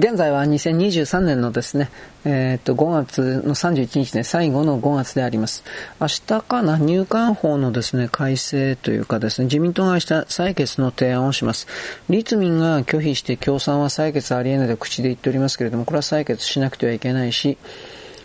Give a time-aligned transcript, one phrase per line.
[0.00, 1.90] 現在は2023年のですね、
[2.24, 5.62] えー、っと、5月の31日ね、最後の5月であります。
[6.00, 11.66] 明日かな、入管法のですね、改正というかですね、自民党が明日採決の提案をします。
[12.08, 17.58] 立民が拒否して共産は採決ありえないと口で言っておりますけれども、これは採決しなくてはいけないし、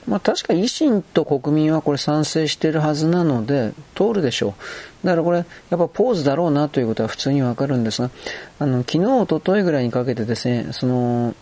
[0.07, 4.55] まあ確か維新と国民はこれ賛成しているはずなので、通るでしょ
[5.03, 5.07] う。
[5.07, 8.11] だからこれ、やっぱポーズだろうなということは普通にわかるんですが、
[8.59, 11.35] あの、昨日、おとといぐらいにかけてですね、その、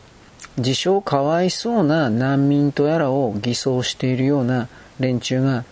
[0.58, 4.68] 自称かわいそうな難民とやらを偽装しているような
[5.00, 5.64] 連中が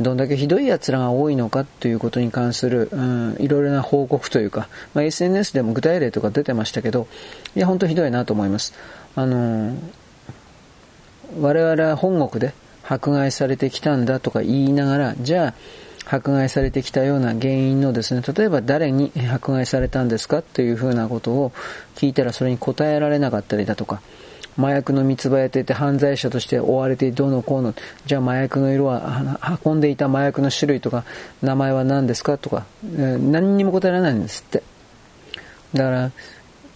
[0.00, 7.06] どんだけひどい奴らが多いのかということに関する、うん、いろいろな報告というか、まあ、SNS でも具体例とか出てましたけど、
[7.54, 8.74] いや、本当ひどいなと思います。
[9.14, 9.76] あのー、
[11.40, 15.54] 我々は本国で迫害されてきたんだとか言いながら、じゃあ、
[16.06, 21.52] 迫害されてきたような原因のですね、例えば誰に迫害されたんですかというふうなことを
[21.94, 24.02] 聞いたらそれに答えられなかったりだとか、
[24.56, 27.74] 麻薬の密売やっていて犯罪者として追われてどうのこうの、
[28.06, 31.04] じゃあ麻薬の色は、運んでいた麻薬の種類とか、
[31.42, 34.62] 名前は何ですかとか、何にも答えられないんですって。
[35.74, 36.10] だから、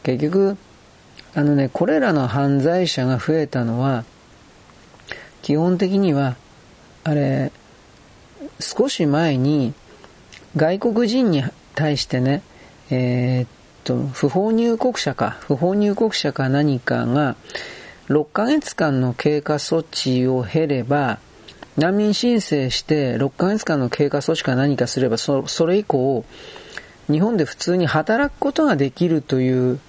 [0.02, 0.56] 結局、
[1.34, 4.04] あのね、これらの犯罪者が増えたのは、
[5.42, 6.36] 基本的には、
[7.04, 7.52] あれ、
[8.58, 9.72] 少し前に、
[10.56, 11.44] 外国人に
[11.74, 12.42] 対してね、
[12.90, 13.57] えー、
[13.88, 17.36] と、不法入国者か、不法入国者か何かが、
[18.08, 21.18] 6ヶ月間の経過措置を経れば、
[21.76, 26.24] 難民申請して6ヶ月間の経過措置か何かすれば、そそれ以降、
[27.10, 29.80] 日本で普通に働くことができるという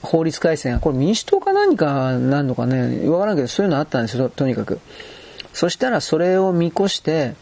[0.00, 4.80] 法律改正が、これ民主党か何かなんのかね、わからんけど、そういうのあったんですよ、とにかく。
[5.52, 7.34] そしたらそれを見越して、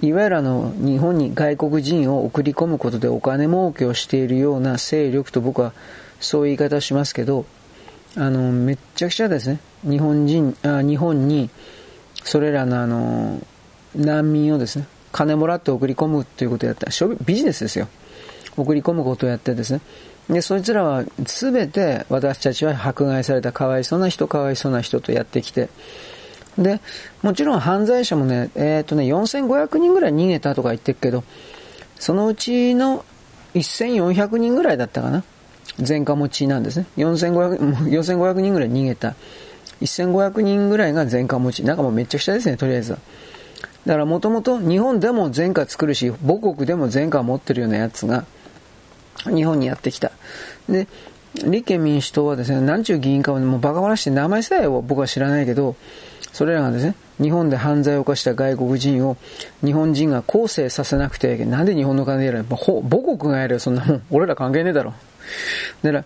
[0.00, 5.72] いわゆるあの、日本に外国人を送り込むことでお金儲けをしているような勢力と僕は
[6.20, 7.46] そういう言い方をしますけど、
[8.16, 11.50] あの、めっちゃくちゃですね、日本人、あ日本に、
[12.24, 13.40] それらのあの、
[13.94, 16.90] 難民をですね、金もらって送り込むということをやった、
[17.24, 17.88] ビジネスですよ。
[18.56, 19.80] 送り込むことをやってですね。
[20.28, 25.68] で、そいつらは全て私たちは迫害されたかわいそうな人、かわいそうな人とやってきて、
[26.58, 26.80] で、
[27.22, 31.24] もちろん犯罪者もね、えっ、ー、とね、4500人ぐらい逃げたとか言ってるけど、
[31.98, 33.04] そのうちの
[33.54, 35.24] 1400人ぐらいだったかな。
[35.86, 36.86] 前科持ちなんですね。
[36.96, 39.14] 4500, 4500 人ぐらい逃げた。
[39.80, 41.64] 1500人ぐらいが前科持ち。
[41.64, 42.98] なんかもうめっちゃくちゃですね、とりあえずは。
[43.86, 48.24] だからもともと日本でも前科作るし、母国でも前科持ってるようなやつが、
[49.24, 50.10] 日本にやってきた。
[50.68, 50.88] で、
[51.34, 55.76] 立憲民主党はですね、なんちゅう議員かはもうバカバラして名前さえ僕は知らないけど、
[56.38, 59.16] それらがですね、日本で犯罪を犯した外国人を
[59.64, 61.58] 日本人が更生させなくてはいけない。
[61.58, 62.80] なんで日本の金でやるの母
[63.18, 64.02] 国がやるよ、そんなもん。
[64.12, 64.94] 俺ら関係ねえだろ。
[65.82, 66.04] だから、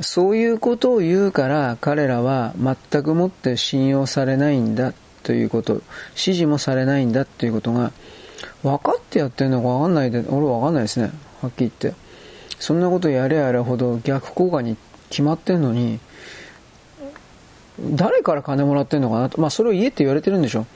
[0.00, 4.92] そういうことを言うから彼らは全くもって信用されないんだ
[5.24, 5.82] ということ、
[6.14, 7.90] 支持もされないんだということが
[8.62, 11.10] 分かってやってるのか分かんないで、俺は分かんないですね。
[11.42, 11.94] はっきり言って。
[12.60, 14.76] そんなことやれやれほど逆効果に
[15.10, 15.98] 決まってんのに、
[17.80, 19.40] 誰から金もらってんのかなと。
[19.40, 20.66] まあ、それを言えって言われてるんでしょ。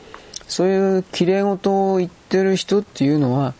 [0.47, 3.55] そういう綺麗事を言ってる人っていうのは、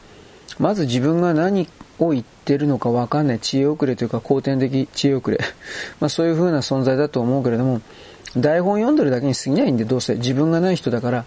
[0.59, 5.39] まず自分が何を言ってるのかわかんない知恵遅れというか後天的知恵遅れ。
[6.01, 7.81] まあ、そういう風な存在だと思うけれども、
[8.37, 11.25] 台本読んでるだけに過ぎないんで、どうせ自分がない人だから、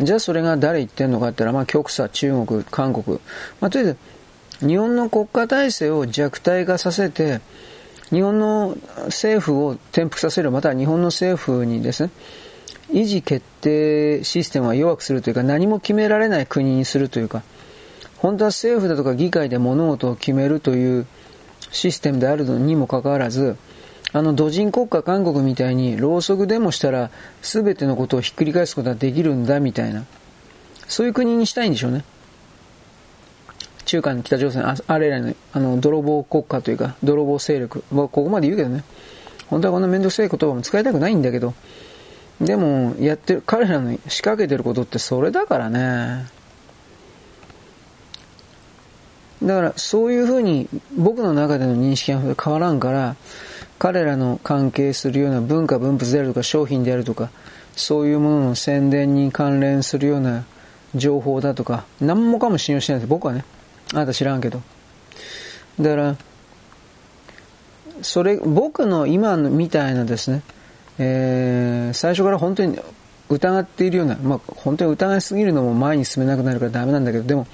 [0.00, 3.18] じゃあそれが誰言ってんのかって言ったら、まあ、極左、中国、韓国。
[3.60, 3.96] まあ、とりあえ
[4.60, 7.40] ず、日本の国家体制を弱体化させて、
[8.12, 12.10] 日本の政府を転覆させる、または日本の政府にですね、
[12.92, 17.42] 維持決定システムは弱くするというか、何も決められない国にするというか、
[18.18, 21.06] 本当は政府だとか議会で物事を決めるという
[21.70, 23.56] システムであるのにもかかわらず、
[24.12, 30.04] あの土人国家韓国みたいにろうそくでもしたら全てのことをひっくり返すことができるんだみたいな、
[30.86, 32.04] そういう国にしたいんでしょうね。
[33.92, 38.84] 中華に北朝鮮、ああれらのあの泥棒国家というか、泥棒勢力、まあ、ここまで言うけどね、
[39.48, 41.52] 本当はこんなめんどくさい言葉も使いたくないんだけど、
[42.40, 46.24] でも、やってる、彼らの仕掛けてることってそれだからね。
[49.42, 53.16] だから、そういうふうに僕の中での認識が変わらんから、
[53.78, 57.28] 彼らの関係するような文化分布であるとか商品であるとか、
[57.76, 60.46] そういうものの宣伝に関連するような
[60.94, 63.44] 情報だとか、何もかも信用してないです、僕はね。
[63.92, 64.62] あなた知らんけど。
[65.80, 66.16] だから、
[68.02, 70.42] それ、僕の今みたいなですね、
[70.98, 72.78] えー、最初から本当に
[73.28, 77.46] 疑っているような、まあ、本当に疑いすぎるのも前に進めなくなるからダメなんだけど、でも、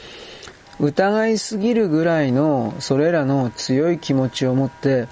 [0.80, 5.08] 疑いすぎるぐらいの、それらの強い気持ちを持って、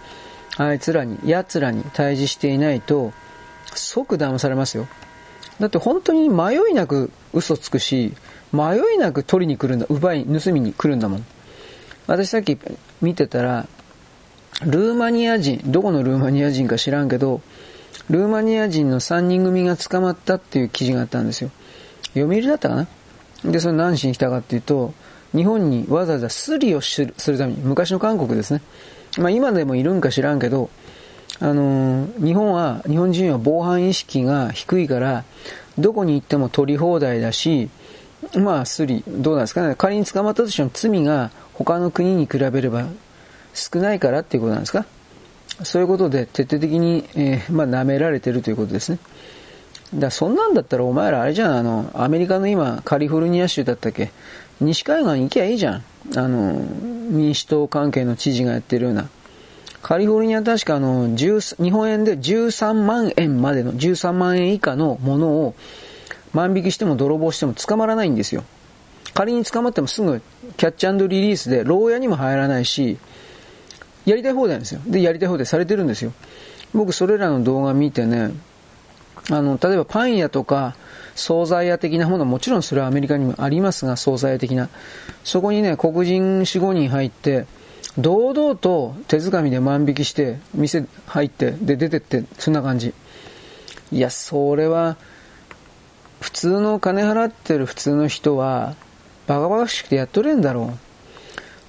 [0.56, 3.12] あいつらに、奴らに対峙していないと、
[3.75, 4.87] 即騙されますよ。
[5.61, 8.14] だって本当に迷いなく嘘つくし、
[8.52, 11.26] 迷いなく取りに来るんだ、奪い、盗みに来るんだもん。
[12.06, 12.58] 私さっき
[13.02, 13.66] 見てたら、
[14.64, 17.40] ルーマニア人、どこのルーマニア人か知らんけど、
[18.08, 21.50] ルーマニア人の3人組が捕まったっていう記事があったんですよ。
[22.14, 22.87] 読売だったかな？
[23.44, 24.94] で、それ何しに来たかっていうと、
[25.34, 28.62] 日本にわざわざスリをするために、昔の韓国ですね。
[29.19, 30.70] まあ今でもいるんか知らんけど、
[31.40, 35.25] あのー、日本は、日本人は防犯意識が低いから、
[35.78, 37.69] どこに行っても取り放題だし、
[38.34, 39.75] まあ、スリ、どうなんですかね。
[39.76, 42.87] 仮に捕まったとしても罪が他の国に比べれば
[43.55, 44.84] 少ないからっていうことなんですか？
[45.62, 48.99] そういうことで徹底的に、えー、まあ、舐められてるということですね。
[49.94, 54.11] だそんなんだったらお前らあれじゃん、あの、アメリカの今、カリフォルニア州だったっけ？
[54.61, 55.84] 西海岸行きゃいいじゃん。
[56.17, 56.52] あの、
[57.11, 59.08] 民主党関係の知事がやってるような。
[59.82, 65.55] カリフォルニア確かあの、日本円で13万円までの、13万円以下のものを
[66.37, 68.44] 万引きしても泥棒しても捕まらないんですよ。
[69.15, 70.21] 仮に捕まってもすぐ
[70.59, 72.99] キャッチリリースで牢屋にも入らないし、
[74.05, 74.83] やりたい放題なんですよ。
[74.87, 76.12] で、やりたい放題されてるんですよ。
[76.75, 78.33] 僕それらの動画見てね、
[79.31, 80.77] あの、例えばパン屋とか、
[81.15, 84.69] 惣菜屋的なものはもちろんそれはアメリカにもありますが、惣菜屋的な。
[85.25, 87.47] そこにね、黒人4、5人入って、
[87.99, 92.93] 堂々と手づかみで万引きして、店入って、で、出てって、そんな感じ。
[93.91, 94.99] いや、それは、
[96.26, 98.75] 普通の金払ってる普通の人は、
[99.28, 100.73] バカバカしくてやっとれんだろ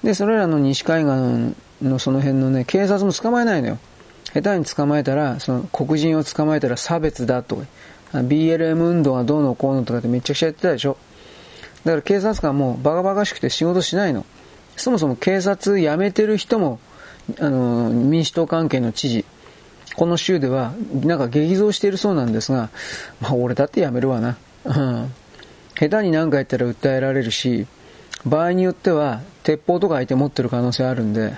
[0.02, 0.06] う。
[0.06, 3.78] で、それらの西海岸のその辺のね、警察も捕まえないのよ。
[4.34, 7.62] 下手に捕まえたら、その黒人を捕まえたら差別だとか、
[8.14, 10.96] BLM 運動がどうのこうのとかってめちゃくちゃやってたでしょ。
[11.84, 14.26] だから警察官もバカバカしくて仕事しないの。
[14.74, 16.80] そもそも警察辞めてる人も、
[17.38, 19.24] あの、民主党関係の知事、
[19.94, 20.72] この州では、
[21.04, 22.70] なんか激増しているそうなんですが、
[23.20, 24.36] まあ俺だって辞めるわな。
[24.68, 25.14] うん。
[25.74, 27.66] 下手に何かやったら訴えられるし、
[28.24, 31.34] 場合によっては、鉄砲とか相手持ってる可能性あるんで、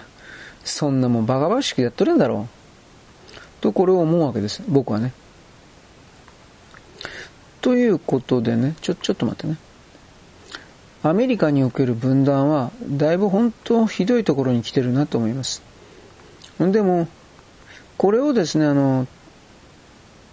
[0.65, 3.61] そんなもんバカバカしくやっとるんだろう。
[3.61, 4.62] と、これを思うわけです。
[4.69, 5.12] 僕はね。
[7.61, 9.59] ということでね、ちょ、ちょっと待ってね。
[11.03, 15.62] アメリカにおける分断は、だいぶ本当ひどいところに来てるなと思います。
[16.59, 17.09] でも、
[17.97, 19.06] これをですね、あの、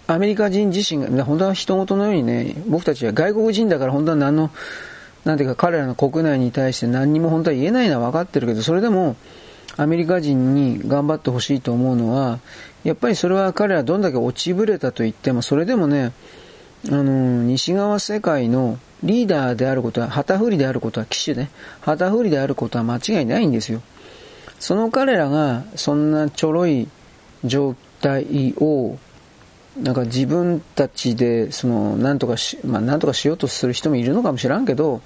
[0.07, 4.51] アメリカ人自身が、本当は人事のようにね、僕たちは外国人だから本当は何の、
[5.25, 9.17] なんていうか彼らの国内に対して何にも本当は言えないのは分かってるけど、それでも
[9.75, 12.39] アメリカ人に頑張ってほしいと思うのは、
[12.83, 16.13] やっぱりそれは彼らどんだけ落ちぶれたと言っても、それでもね、
[16.89, 21.49] あの、西側世界のリーダーであることは、旗振りであることは、騎手ね、
[21.81, 23.81] 旗振りであることは間違いないんですよ。
[24.59, 26.87] その彼らが、そんなちょろい
[27.43, 28.97] 状態を、
[29.81, 35.01] なんか自分たちで、その、なんとかし、まあ、なんとかしようとする人もいるのかもしらんけど、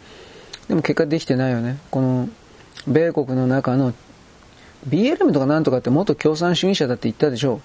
[0.67, 1.77] でも結果できてないよね。
[1.91, 2.29] この、
[2.87, 3.93] 米国の中の、
[4.87, 7.61] BLM とかなんとかって元共産主義者だって言ったでしょ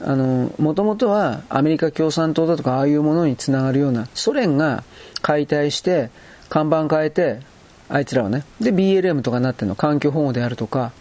[0.00, 0.04] う。
[0.04, 4.84] あの、もともとはアメリカ共産党だとかああいうものにつながるような、ソ連が
[5.22, 6.10] 解体して、
[6.48, 7.40] 看板変えて、
[7.88, 8.44] あいつらはね。
[8.60, 10.92] で、BLM とかなってるの、環境保護であるとか、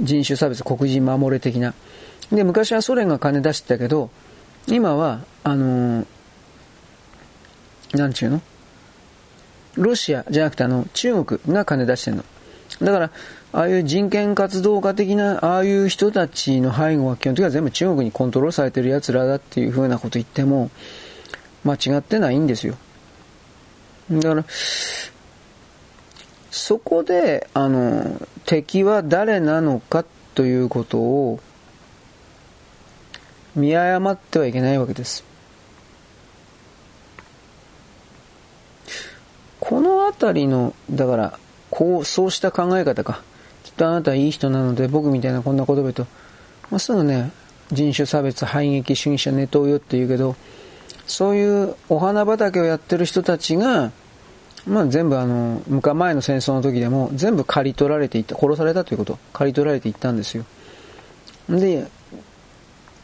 [0.00, 1.74] 人種差別、黒人守れ的な。
[2.30, 4.10] で、昔はソ連が金出してたけど、
[4.66, 6.06] 今は、あのー、
[7.94, 8.40] なんちゅうの？
[9.76, 12.24] ロシアじゃなくてあの、中国が金出してるの。
[12.82, 13.10] だから、
[13.52, 20.70] ああいう人権活動家的な、ああいう人たちの背後は基本的には全部中国にコントロールされてる奴らだっていうふうなこと言っても、
[21.64, 22.76] 間違ってないんですよ。
[24.10, 24.44] だから、
[26.50, 31.40] そこで、あの、敵は誰なのかということを
[33.54, 35.24] 見誤ってはいけないわけです。
[39.60, 41.38] このあたりの、だから、
[41.70, 43.22] こう、そうした考え方か。
[43.62, 46.06] きっとあなたはいい人なので、僕みたいなこんな言葉と、
[46.70, 47.30] まあ、すぐね、
[47.72, 50.34] 人種差別、排撃主義者、ネトウヨって言うけど、
[51.06, 53.92] そういうお花畑をやってる人たちが、
[54.66, 60.44] まあ全部あの向か、前の戦争の時でも全部刈り取られていった、殺されたということ、刈り取られていったんですよ。
[61.48, 61.86] で、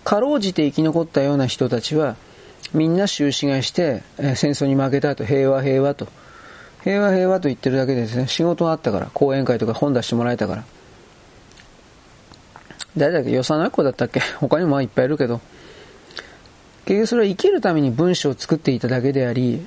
[0.07, 2.15] かろうじて生き残ったような人たちは、
[2.73, 6.07] みんな終始買いして、え、戦争に負けたと、平和平和と。
[6.85, 10.65] 平和平和と言ってるだけでですね、仕事があったから、講演会とか本出してもらえたから。
[12.97, 13.37] 誰だっけ？
[13.37, 14.21] 幼い子だったっけ？
[14.39, 15.41] 他にもいっぱいいるけど。
[16.85, 19.67] 結局それは生きるために文章を作っていただけであり、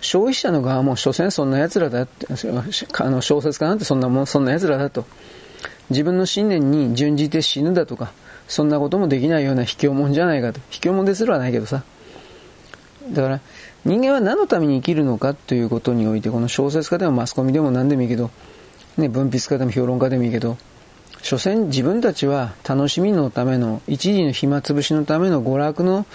[0.00, 5.06] 消費者の側も所詮そんな奴らだって、あの小説家なんてそんなもん、そんな奴らだと。
[5.90, 8.10] 自分の信念に準じて死ぬだとか、
[8.48, 10.60] そんなこともできないような卑怯者じゃないかと。
[10.70, 11.82] 卑怯者ですらないけどさ。
[13.12, 13.40] だから、
[13.84, 18.30] 人間は何のために生きるのかということにおいて、この小説家でもマスコミでも何でもいいけど、
[18.96, 20.56] ね、文筆家でも評論家でもいいけど、
[21.22, 26.06] 所詮自分たちは楽しみのための、一時の暇つぶしのための娯楽の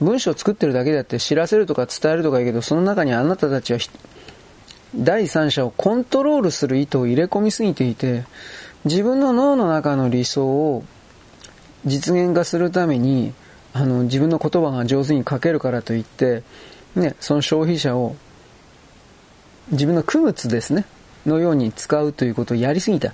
[0.00, 3.78] 文章を作ってるだけであって知らせるとか伝えるとかいいけど、その中にあなたたちは
[4.96, 8.24] 第三者をコントロールする意図を入れ込みすぎていて、
[8.84, 10.84] 自分の脳の中の理想を
[11.84, 13.32] 実現化するために、
[13.72, 16.42] あの、自分の言葉が上手に書けるからといって、
[16.96, 18.16] ね、その消費者を
[19.70, 20.84] 自分の区物ですね、
[21.26, 23.12] のように使うということをやりすぎた。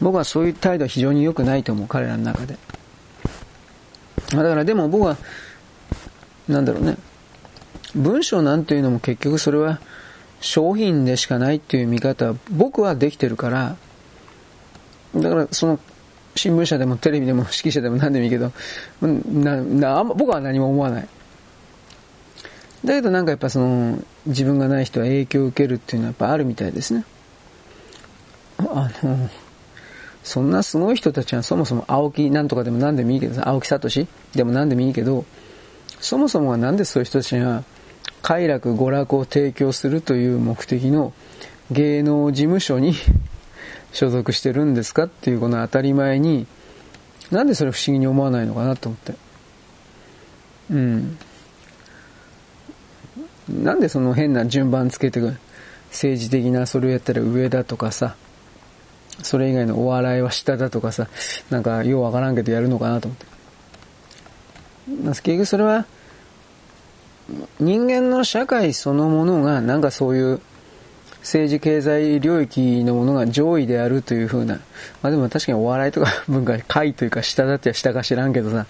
[0.00, 2.56] 僕はそういう態度は非常に良くないと思う、彼らの中で。
[4.30, 5.16] だからでも僕は、
[6.48, 6.96] なんだろうね、
[7.94, 9.80] 文章なんていうのも結局それは
[10.40, 13.76] 商品でしかないっていう見方は僕はできてるから、
[15.14, 15.78] だからその
[16.36, 18.52] 新聞社でもテレビでも指揮者でも何でもいいけど、
[19.02, 21.08] なな僕は何も思わない。
[22.84, 27.04] だけどなんかやっぱその自分がない人は影響を受けるっていうのはやっぱあるみたいですね。
[28.58, 29.28] あの、
[30.22, 35.24] そんなすごい人たちはそもそも青木なんとかでも何でもいいけど、青木聡でも何でもいいけど、
[36.00, 37.64] そもそもはなんでそういう人たちが
[38.22, 41.12] 快楽、娯楽を提供するという目的の
[41.70, 42.94] 芸能事務所に
[43.92, 46.46] 所属してるんですかっていうこの当たり前に、
[47.30, 49.14] なんでそれ不思議に思わないのかなと思って。
[50.70, 51.18] うん。
[53.48, 55.36] なんでその変な順番つけてくる？
[55.90, 58.14] 政治的なそれをやったら上だとかさ、
[59.22, 61.08] それ以外のお笑いは下だとかさ、
[61.50, 63.26] なんかようわからんけどやるのかなと思って。
[65.22, 65.84] 結局それは、
[67.58, 70.40] 人間の社会そのものがなんかそういう
[71.20, 74.60] 政治経済領域のものが上位であるというふうな、
[75.02, 78.66] まあでも確かにお笑いとか文化、下位というか下だっては下か知らんけどさ、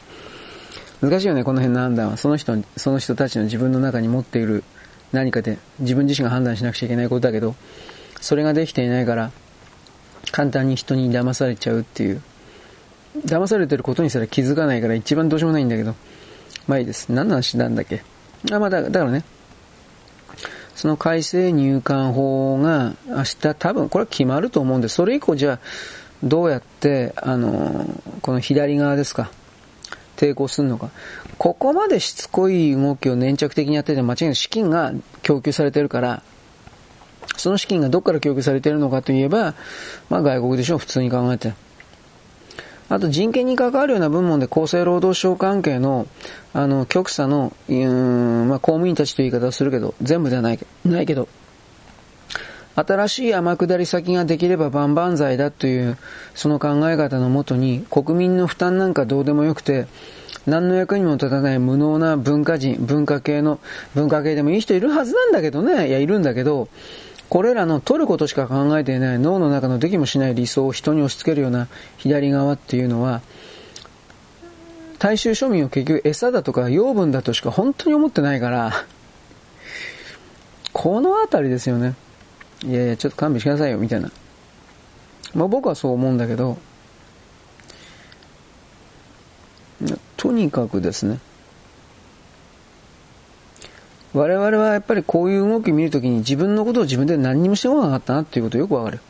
[1.00, 2.16] 難しいよね、この辺の判断は。
[2.16, 4.64] その人、その人たちの自分の中に持っている
[5.12, 7.54] 何かで自分自身が判断しなくちゃいけないことだけど、
[8.20, 9.30] それができていないから、
[10.32, 12.20] 簡単に人に騙されちゃうっていう。
[13.26, 15.94] 騙されてることにすら気づかないから一番どうしようもないんだけど。
[16.68, 17.10] まあいいです。
[17.10, 18.02] 何の話なんだっけ？
[18.52, 19.24] あ、まあだだからね。
[20.80, 25.58] その改正入管法が明日多分これは決まると思うんで、それ以降じゃあ
[26.22, 27.84] どうやって、あの、
[28.22, 29.30] この左側ですか。
[30.16, 30.88] 抵抗するのか。
[31.36, 36.22] ここまでしつこい動きを粘着的にやってて間違いない資金が供給されてるから、
[37.36, 39.52] その資金がどこから供給されてるのかといえば、
[40.08, 41.52] まあ外国でしょう、普通に考えて。
[42.90, 46.08] あと人権に関わるような部門で厚生労働省関係の、
[46.52, 51.28] あの、局査の、うん、まあ公務員たちという言い方をするけど、全部ではないないけど、
[52.74, 55.98] 新しい天下り先ができれば万々歳だという、
[56.34, 59.86] その考え方のもとに、国民の負担なんかどうでもよくて、
[60.46, 63.60] 何の役にも立たない無能な文化人、文化系の、
[63.94, 66.68] 文化系でもいい人いるはずなんだけどね、いや、いるんだけど、
[67.30, 73.22] これらの取ることしか考えていない脳の中のできもしない理想を人に押し付けるような左側っていうのは、
[74.98, 78.72] 大衆庶民を結局餌だとか養分だとしか本当に思ってないから、
[80.72, 81.94] このあたりですよね。
[82.64, 84.10] いやいや、ちょっと勘弁してくださいよ、みたいな。
[85.32, 86.58] まあ僕はそう思うんだけど、
[90.16, 91.20] とにかくですね、
[94.12, 99.00] 我々はやっぱりこういう動きを見るときに自分のことを自分で何にもしてこなかったなっていうことよくわかる。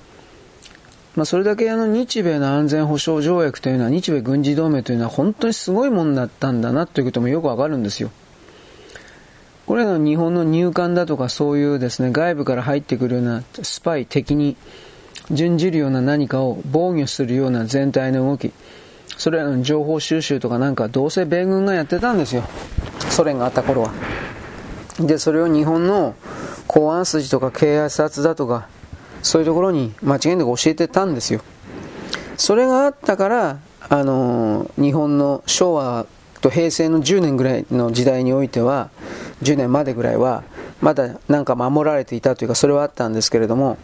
[1.17, 8.11] まあ、それだけあの日米の安全保障条約というのは日米軍事同盟というのは本当にすごいものだったんだなということもよくわかるんですよ。
[9.67, 14.57] これらの日本の入管だとかそういうですね、外部から入ってくるようなスパイ、敵に
[15.31, 18.53] 準じるような何かを防御するような全体の動き、
[19.17, 22.43] それらの情報収集とかなんかどうせ米軍がやってたんですよ。
[23.11, 23.93] ソ連があった頃は。
[25.01, 26.15] で、それを日本の
[26.67, 28.69] 公安筋とか警察だとか、
[29.23, 31.41] そういうところに間違いなく教えてたんですよ。
[32.37, 36.07] それがあったから、あの、日本の昭和
[36.41, 38.91] と平成の10年ぐらいの時代においては、
[39.43, 40.43] 10年までぐらいは、
[40.81, 43.79] まだなんか守られていたというか、それはあったんですけれども、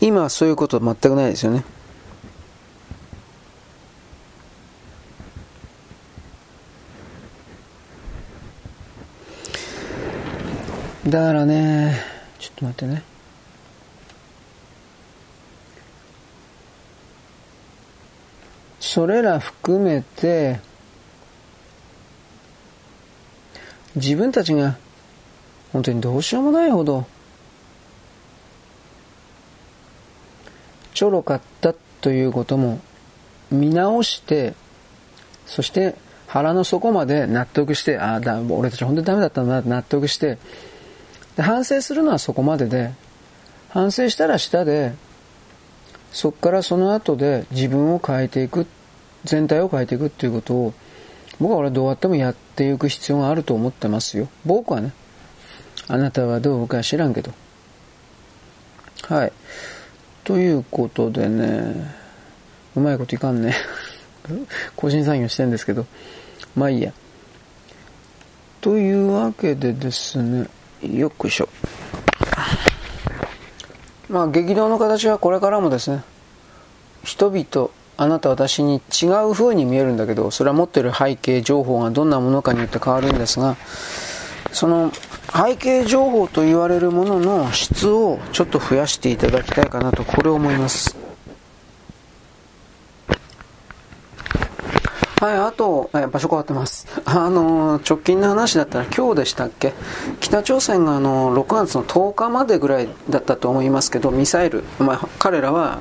[0.00, 1.64] 今はそういうこと全くないですよね。
[11.06, 12.00] だからね、
[12.40, 13.02] ちょっと待ってね。
[18.80, 20.58] それら含めて、
[23.94, 24.76] 自分たちが
[25.72, 27.06] 本当にどうしようもないほど
[30.92, 32.80] ちょろかったということも
[33.50, 34.54] 見直して、
[35.46, 35.94] そして
[36.26, 40.38] 腹の底まで納得して、ああ、だ、俺たち本当にダメだったんだ納得して、
[41.36, 42.92] で、反省するのはそこまでで、
[43.68, 44.94] 反省したら下で、
[46.12, 48.66] そこからその後で自分を変えていく、
[49.24, 50.74] 全体を変えていくっていうことを、
[51.38, 54.28] 僕は俺はどうやってもやっていく必要があると思ってますよ。
[54.46, 54.92] 僕はね。
[55.88, 57.32] あなたはどうか知らんけど。
[59.02, 59.32] はい。
[60.24, 61.94] ということでね、
[62.74, 63.54] うまいこといかんね。
[64.74, 65.86] 個人作業してんですけど、
[66.56, 66.92] まあいいや。
[68.60, 70.48] というわけでですね、
[70.82, 71.48] よくしょ。
[74.08, 76.02] まあ激動の形はこれからもですね、
[77.02, 83.56] 人々、あなた私に違う風に見えるんだけど、それは持ってる背景情報がどんなものかによって変わるんですが、
[84.52, 84.92] その
[85.32, 91.05] 背景情報と言われるものの質をちょっと増やしていただきたいかなと、これ思います。
[95.26, 96.86] はい、あと、え場所変わってます。
[97.04, 99.74] あの、直近の話だったら今日でしたっけ？
[100.20, 105.80] 北朝鮮があの、6月の10日までぐらいだったと思いますけど、ミサイル、まあ、彼らは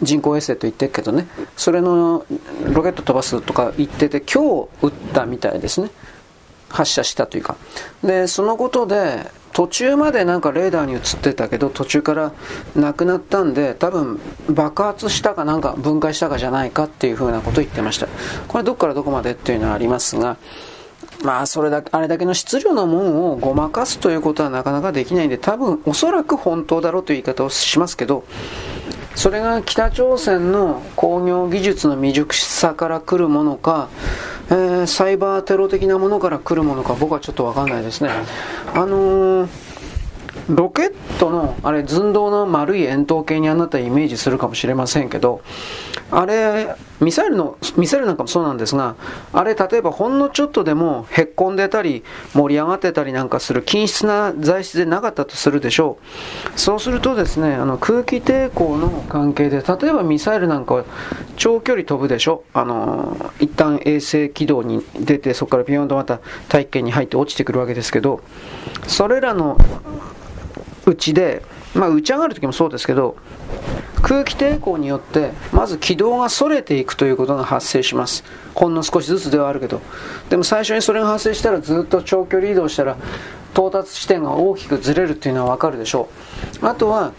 [0.00, 1.26] 人工衛星と言ってるけどね、
[1.56, 2.24] それの
[2.72, 5.90] ロケット飛ばすとか言ってて、今日撃ったみたいですね。
[6.68, 7.56] 発射したというか。
[8.04, 12.32] で、そのことで、途中までなんかレーダーに映ってたけど途中から
[12.74, 14.20] なくなったんで多分
[14.50, 18.06] 爆発したかなんか分解したかじゃないかっていうふうなことを言ってました。
[18.48, 20.36] これどこからどこまでっていうのはありますが
[21.24, 28.24] まあそれだけあれだけの質量のものをごまかすということはなかなかできないんで多分おそらく本当だろうという言い方をしますけど
[29.14, 33.88] それが北朝鮮の工業技術の未熟さから来るものか
[34.48, 38.10] えー、サイバーテロ的なものから来るものか僕はちょっと分かんないですね。
[38.74, 39.48] あのー、
[40.48, 45.40] ロケットのあれ寸胴の丸い円筒形にあなたイメージするかもしれませんけど
[46.10, 48.94] あれミサイルのミサイルなんかもそうなんですが
[49.32, 55.98] あれ例えばほんのちょっとでもへっこんでたり盛り上がってたりなんかする均質な材質でなかったとするでしょ
[56.56, 56.58] う。
[56.58, 60.84] そうするとですねあの空気抵抗の関係で例えばミサイルなんかは
[61.36, 68.20] 長距離飛ぶでしょあの一旦衛星軌道に出てそこからビヨンとまた大気圏に入って落ちてくるわけですけど
[68.86, 69.58] それらの
[70.86, 71.42] うちで、
[71.74, 73.16] まあ、打ち上がるときもそうですけど、
[74.06, 78.22] 空気抵抗によって、まず軌道がそれていくということが発生します。
[78.54, 79.80] ほんの少しずつではあるけど。
[80.30, 82.96] でも最初にそれが発生したらずっと長距離移動したら、
[83.52, 86.08] 到達地点が大きくずれるっていうのはわかるでしょ
[86.62, 86.66] う。
[86.66, 87.14] あとは、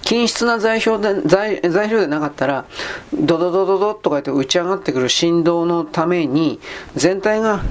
[0.00, 2.64] 均質な材料で材材料でなかったら、
[3.12, 6.60] ドドドドドとか言って打ち上がってくる振動のために、
[6.96, 7.62] 全体が、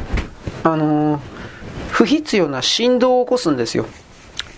[0.63, 1.19] あのー、
[1.89, 3.88] 不必要な振動を起こすんですよ。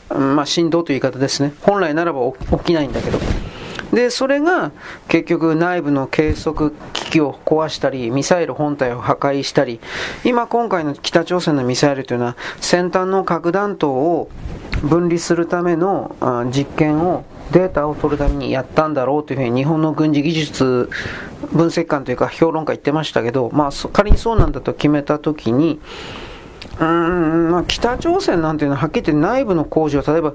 [0.10, 1.54] まあ、振動という言い方ですね。
[1.62, 2.20] 本来ならば
[2.60, 3.45] 起きないんだけど。
[3.96, 4.74] で、それが
[5.08, 9.80] 結局内部の計測機器を壊したり、ミサイル本体を破壊したり、
[10.26, 14.30] 今今回の北朝鮮のミサイルというのは先端の核弾頭を
[14.84, 16.14] 分離するための
[16.54, 20.90] 実験をデータを取るためにやったんだろうというふうに日本の軍事技術
[21.54, 25.80] 分析官というか評論家言ってましたけど、まあ、仮にそうなんだと決めたときに、
[26.80, 30.34] うんまあ、北朝鮮なんていうのははっきり言って内部の工事を例えば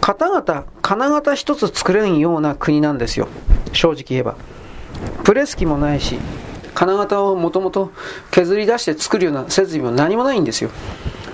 [0.00, 3.28] 方々金型一つ作れんような国なんですよ。
[3.72, 4.36] 正直言えば。
[5.24, 6.18] プレス機もないし
[6.74, 7.92] 金型をもともと
[8.30, 10.70] 削り出して作るような設備も何もないんですよ。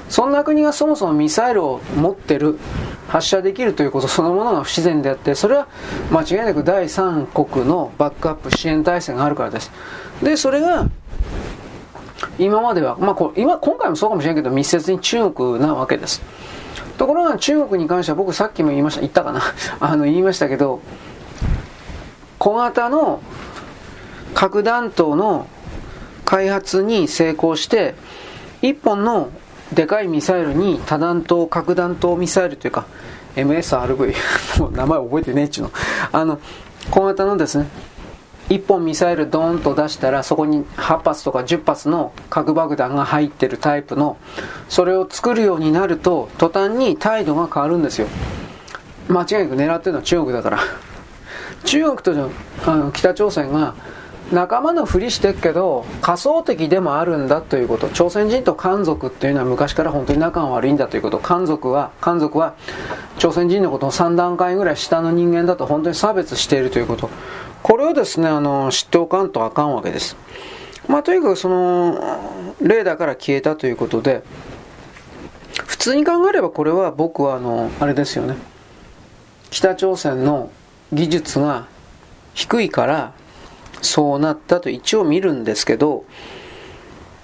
[0.09, 2.59] そんな国がそもそもミサイルを持ってる
[3.09, 5.69] 発射できるということそのものが不自然であってそれは
[6.11, 9.71] 間違いなく第三国のバックアップ支援体制があるからです。
[10.23, 10.89] でそれが
[12.39, 16.23] 今までは、まあ、こ今今回もそうかもしれないけど密接に中国なわけです。
[16.99, 19.43] ところが中国に関しては僕さっきも言いました言ったかな？
[19.81, 20.81] あの言いましたけど
[22.39, 23.21] 小型の
[24.35, 25.47] 核弾頭の
[26.25, 27.95] 開発に成功して
[28.63, 29.29] 1本の
[29.73, 32.87] でかいミサイルに多弾頭核弾頭ミサイルというか
[33.37, 34.15] MSRV
[34.61, 35.71] もう名前覚えてねえっちゅうの。
[36.13, 36.39] あの
[36.91, 37.69] 小型のですね
[38.49, 44.19] 1本ミサイルドーンと出したらそこに8発とか10発の核爆弾が入ってるタイプの
[44.69, 48.07] それを作るようになると途端に態度が変わるんですよ。
[49.09, 50.59] 間違いなく狙ってるのは中国だから。
[51.65, 52.31] 中国と
[52.67, 53.75] あの北朝鮮が
[54.33, 57.89] 仲間のふりしてるけど仮想敵でもあるんだということ。
[57.89, 61.19] 朝鮮人と漢族っていうのは昔から本当に仲が悪いんだということ。
[61.19, 62.55] 漢族は漢族は
[63.19, 67.11] 朝鮮人のことを3段階ぐらい下の人間だと本当に差別しているということ。
[67.63, 70.17] これをですね、あの、知っておかんとあかんわけです。
[70.89, 74.23] まあ、とにかくその、レーダーから消えたということで、
[75.67, 78.37] 普通に考えればこれは僕はあの、あれですよね。
[79.51, 80.51] 北朝鮮の
[80.93, 81.67] 技術が
[82.35, 83.13] 低いから
[83.83, 86.05] そうなったと一応見るんですけど、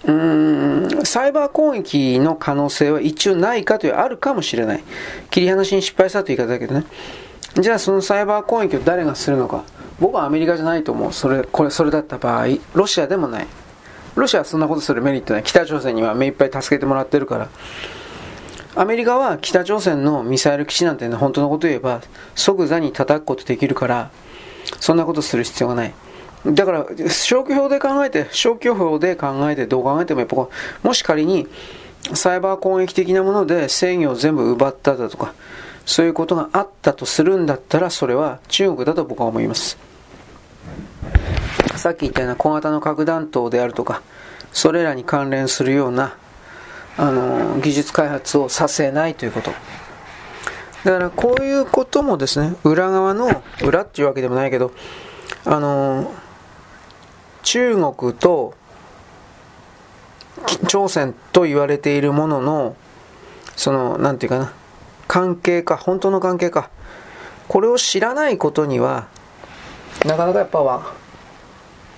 [0.04, 4.84] うーん、サイバー攻撃の可能性は一応ないかというあるかもしれない。
[5.30, 6.84] 切り離しに失敗したという言い方だけどね。
[7.54, 9.64] じゃあそのサイバー攻撃を誰がするのか。
[10.00, 11.12] 僕はアメリカじゃないと思う。
[11.12, 12.46] それ、これ、それだった場合。
[12.74, 13.46] ロシアでもない。
[14.16, 15.42] ロシアはそんなことするメリットない。
[15.42, 17.48] 北朝鮮には目いっぱい助けてもらってるから。
[18.74, 22.00] アメリカは北朝鮮のミサイル基地なんて、ね、本当のこと言えば
[22.34, 24.10] 即座に叩くことできるから
[24.80, 25.94] そんなことする必要がない
[26.46, 30.48] だから消去法で考えて消去法で考えてどう考えてもやっぱ
[30.82, 31.46] もし仮に
[32.14, 35.34] サイバー攻撃的なもので制御を全部奪っただとか
[35.84, 39.78] そういうことがあったとするんだったらそれは中国だと僕は思います。
[41.76, 44.02] さっき言ったような小型の核弾頭であるとか
[44.52, 46.14] それらに関連するような
[46.96, 49.50] あの技術開発をさせないということ。
[50.84, 54.72] だからこういうこともですね裏側の裏っていうわけでもないけど
[55.44, 56.12] あの
[57.42, 58.54] 中国と
[60.66, 62.76] 朝鮮と言われているものの
[63.56, 64.61] その何て言うかな
[65.08, 66.70] 関係か本当の関係か。
[67.48, 69.08] これを知らないことには
[70.06, 70.92] なかなかやっぱわ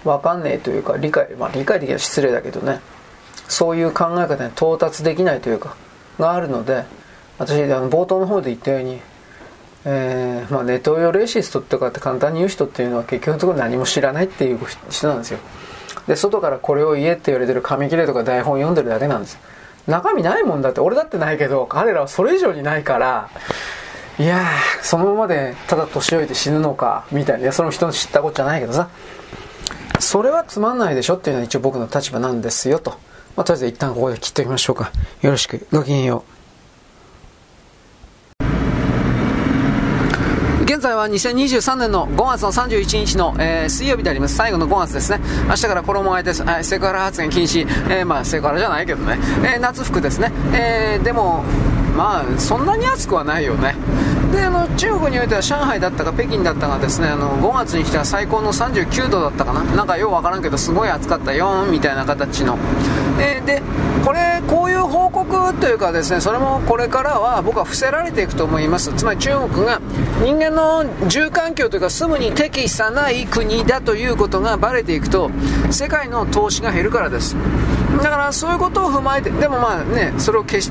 [0.04, 2.80] 分かんねえというか理解まあ理解的には失礼だけどね。
[3.48, 5.76] そういう考え方に到達できないというか
[6.18, 6.84] があるので
[7.38, 9.00] 私あの冒頭の方で言ったように、
[9.84, 15.38] えーまあ、ネトウヨレーシストとかって簡単に言う人っていうのは結局のところ何も知らないっていう人なんですよ。
[16.06, 19.38] で外からこれを言えって言われてる紙切れとか台本読んでるだけなんです。
[19.86, 23.30] 中身ないもんだって俺だってないけど彼らはそれ以上にないから
[24.18, 24.46] いや
[24.82, 28.88] そのままでただ年老いて死ぬのかみたいなその人の知ったことじゃないけどさ
[29.98, 32.98] それはつまんないでしょっていうのは一応僕の立場なんですよと
[33.36, 34.92] まあ、とりあえず一旦ここで切っておきましょうか。
[35.22, 35.66] よろしく。
[35.72, 36.33] ごきげんよう。
[40.74, 44.34] 現在は2023年の5月の31日の、えー、水曜日であります。
[44.34, 45.20] 最後の5月ですね。
[45.48, 46.42] 明日から衣替えです。
[46.42, 47.60] えー、セクハラ発言禁止。
[47.88, 49.16] えー、まあ、セクハラじゃないけどね。
[49.44, 50.32] えー、夏服ですね。
[50.52, 51.44] え、でも、
[51.96, 53.76] まあ、そんなに暑くはないよね。
[54.34, 59.62] であの中国においては上海だったか北京だったかですねあの5月にしては最高の39度だったかな。
[59.62, 61.32] なんかようわからんけどすごい暑かった。
[61.34, 62.58] よみたいな形の、
[63.20, 63.62] えー、で
[64.04, 68.92] これこういう報告というかですねそれもこれからは僕は伏せられていくと思います。
[68.94, 69.80] つまり中国が
[70.22, 75.30] 人間の住環境というか住むに適さない国だということがバレていくと
[75.70, 77.36] 世界の投資が減るからです。
[78.02, 80.70] だからそういうことを踏まえてでもまあねそれを消し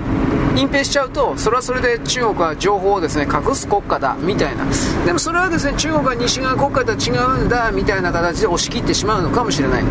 [0.55, 4.65] 隠蔽しちゃうとそれはそれで中国は情報をですね隠す国家だみたいな。
[5.05, 9.83] でもそれはですね中国は西側国家とは違うんだみたいな形で押し切ってしまうのかもしれない。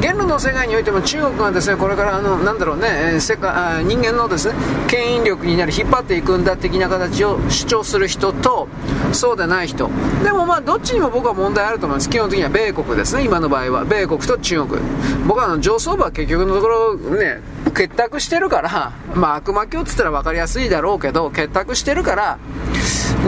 [0.00, 4.54] 言論の世界においても中国がですねこれからあのなんだろうね世界人間のですね
[4.88, 8.68] 牽引力になり引っ張っていくんだ的な形を主張する人と
[9.12, 9.90] そうでない人。
[10.24, 12.08] でもまあどっちにも僕は問題あると思います。
[12.08, 13.24] 基本的には米国ですね。
[13.24, 13.84] 今の場合は。
[13.84, 14.80] 米国と中国。
[15.26, 17.40] 僕はあの上層部は結局のところね
[17.74, 22.38] 結託してるからまあ悪魔教っつったら分かりやすいだろうけど結託してるから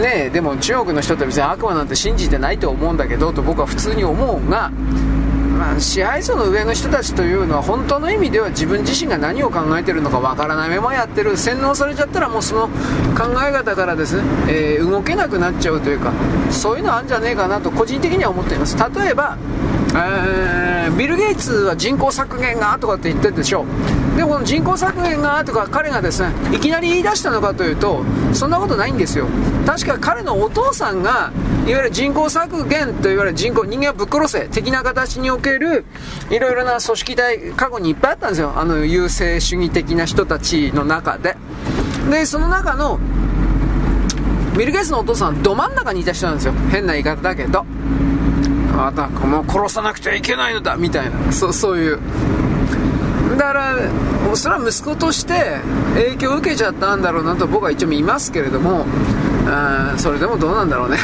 [0.00, 4.70] ねでも中国の人って別に悪魔なんて信じてないと思うんだけどと僕は普通に思うが
[5.72, 12.68] まあ、支配層の上の人たちというのは本当の意味では自分自身が何を考えてるのかわからないままやってる洗脳されちゃったらもうその
[13.16, 16.12] 考え方からですね、えー、動けなくなっちゃうというか
[16.50, 18.76] そういうのあるんじゃねえかなと個人的には思っています。
[18.76, 19.38] 例えば
[19.94, 23.66] えー、ビル・ゲイツは人口削減がとかって言ってるでしょ
[24.16, 29.26] でもこの人口削減がとか彼がですねいきなり言い出したのかというとそんなことないんですよ。
[29.66, 31.30] 確か彼のお父さんが
[31.66, 35.84] いわゆる人口削減といわれる人口人間をぶっ殺せ的な形における
[36.28, 38.52] いろいろな組織体過去にいっぱいあったんですよ。
[38.56, 41.36] あの優勢主義的な人たちの中で。
[42.10, 42.98] でその中の
[44.58, 46.52] ビル・ゲイツのお父さんど真ん中にいた人なんですよ。
[46.70, 47.64] 変な言い方だけど。
[48.76, 51.32] あたかも殺さなくてはいけないのだみたいな。
[51.32, 52.00] そそういう。
[53.36, 53.76] だから
[54.34, 55.60] それは息子として
[55.94, 58.84] 影響を受けちゃったんだろうなと僕は一応見ますけれども
[59.46, 60.98] あそれでもどうなんだろうね。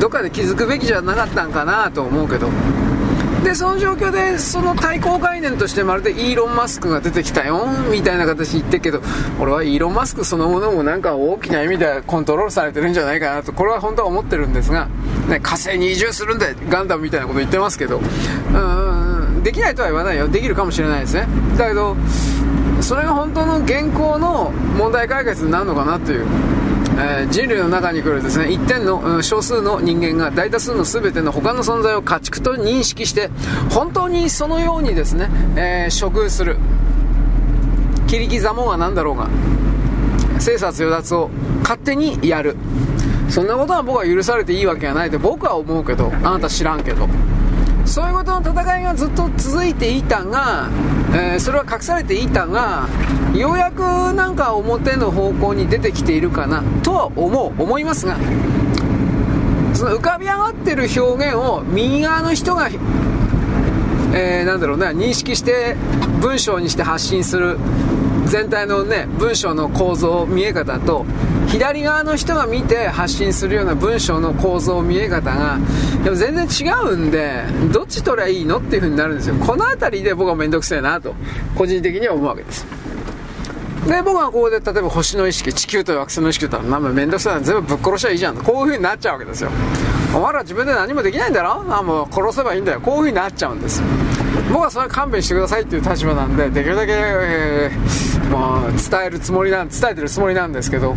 [0.00, 2.48] どっかで気づくべきじゃなかったんかなと思うけど。
[3.44, 9.00] でその状況でその対抗概念としてまるでイーロン・マスクが出てきたよみたいな形言ってるけど
[9.40, 14.88] 俺はイーロン・マスクそのものもなんか大きな意味でコントロールされてるんじゃないかなとこれは本当は思ってるんですが、
[15.26, 17.98] ね、火星に移住するんでガンダムみたいなこと言ってますけど。
[17.98, 19.10] うん
[19.42, 20.28] できないとは言わないよ。
[20.28, 21.26] できるかもしれないですね。
[21.56, 21.96] だけど
[22.80, 26.26] それが本当の現行の問題解決になるのかなという。
[27.02, 33.30] えー、人類の中に来るですね一点の、少数の人間が大多数の全ての他の存在を家畜と認識して
[33.70, 36.58] 本当にそのようにですね、えー、処遇する。
[38.06, 39.28] 切り刻もうが何だろうが
[40.40, 41.30] 生殺与奪を
[41.62, 42.56] 勝手にやる。
[43.28, 47.08] そんなことは僕は許されていいわけがないって僕は思うけどあなた知らんけど。
[47.90, 50.68] そういうことの戦いがずっと続いていたが、
[51.12, 52.88] えー、それは隠されていたが
[53.34, 53.80] ようやく
[54.14, 58.16] なんか表の方向に出てきているかなとは思う思いますが
[59.74, 65.74] その浮かび上がってる表現を右側の人が、えー、なんだろうね認識して
[66.20, 67.58] 文章にして発信する
[68.26, 71.04] 全体のね文章の構造見え方と
[71.50, 75.58] 左側の人が見て発信するような文章の構造見え方が
[76.04, 79.34] でも全然違うんでどっち取りゃいいのっていう風になるんですよ。
[79.34, 81.14] この辺りで僕は面倒くせえなと
[81.56, 82.64] 個人的には思うわけです。
[83.88, 87.40] で僕はここで例えば星の意識地球と惑星の意識と言ったら面倒くさいな。
[87.40, 89.50] 全部ぶっ殺しゃいいじゃんこういう風になっちゃうわけですよ。
[90.14, 91.64] お前ら自分で何もできないんだろ？
[91.74, 92.80] あもう殺せばいいんだよ。
[92.80, 93.82] こういう風になっちゃうんです
[94.52, 100.96] 僕はそれは勘弁してくださいっていう立場なんでできるだけ、えー、まあ、伝えるつもりなん伝えてるつもりなんですけど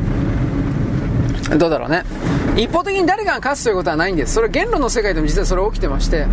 [1.58, 2.04] どうだろうね。
[2.56, 4.34] 一方的に誰かが勝つということはないんです。
[4.34, 6.28] それ言論の世界でも実はそれ起きてまして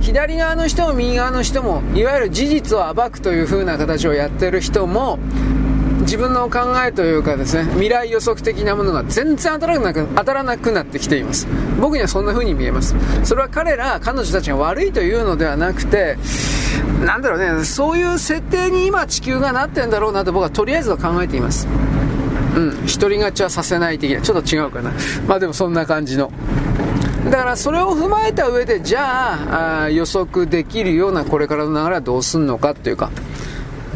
[0.00, 5.18] 左側の人も右側の人もいわゆる事実を暴くという風な形をやってる人も
[6.00, 11.46] 自分の考えというかですね未来予測的なものが全然当たらなく当たらなくなってきています。
[11.80, 12.94] 僕にはそんな風に見えます。
[13.24, 16.18] それは彼ら彼女たちが悪いというのではなくて
[17.04, 21.66] なんだろうねそういう設定に今地球がなってんだろうなと僕はとりあえずは考えています。
[22.56, 22.86] うん。
[22.86, 24.92] 独り勝ちはさせない的なちょっと違うかな。
[25.26, 26.30] まあでもそんな感じの。
[27.30, 33.10] だからそれを踏まえた上でじゃあ予測できるようなこれからの流れはどうすんのかっていうか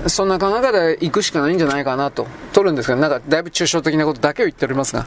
[0.06, 5.06] そんな考え方で行くしかないんじゃないかなと、取るんですけど、なんかだいぶ抽象的なことだけを言っておりますが。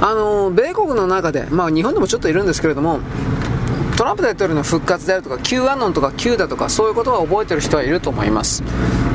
[0.00, 3.00] あの、米国の中で、まあ日本でもちょっといるんですけれども、
[4.02, 8.64] トランプ大統領の復活であるとか、Q アノンとか Q だとか、そういうことは覚えてる人はいると思います。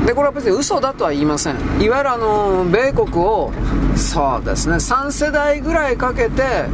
[0.06, 1.56] で、これは別に嘘だとは言いません。
[1.78, 3.52] いわゆるあの、米国を、
[3.96, 6.68] そうですね、3世代ぐらいかけて、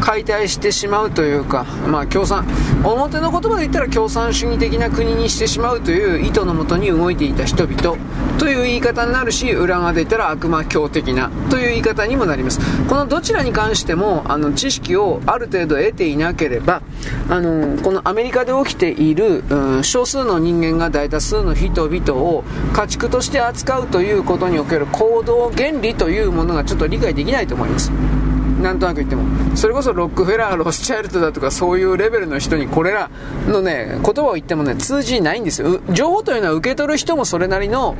[0.00, 2.46] 解体してしまうというか、まあ、共産
[2.82, 7.96] 表の言葉で言ったら共産主義的な国にしてしまうという意図のもとに動いていた人々
[8.38, 12.58] という言い方になるし裏側で言ったら悪魔教的なという言い方にもなります。
[12.88, 16.82] このどちらに関してもあの知識をある程度得ていなければ
[17.28, 28.29] あのこのアメリカで起きている、うん、少数の人間が大多数の人々を家畜として扱うということにおける行動原理というものがちょっと理解できないと思います。
[28.60, 29.24] なんとなく言っても。
[29.56, 33.10] それこそロックフェラーロスチャイルドだとかそういうレベルの人にこれら
[33.48, 35.80] のね言葉を言ってもね通じないんですよ。
[35.90, 37.96] 情報というのは受け取る人もそれなりの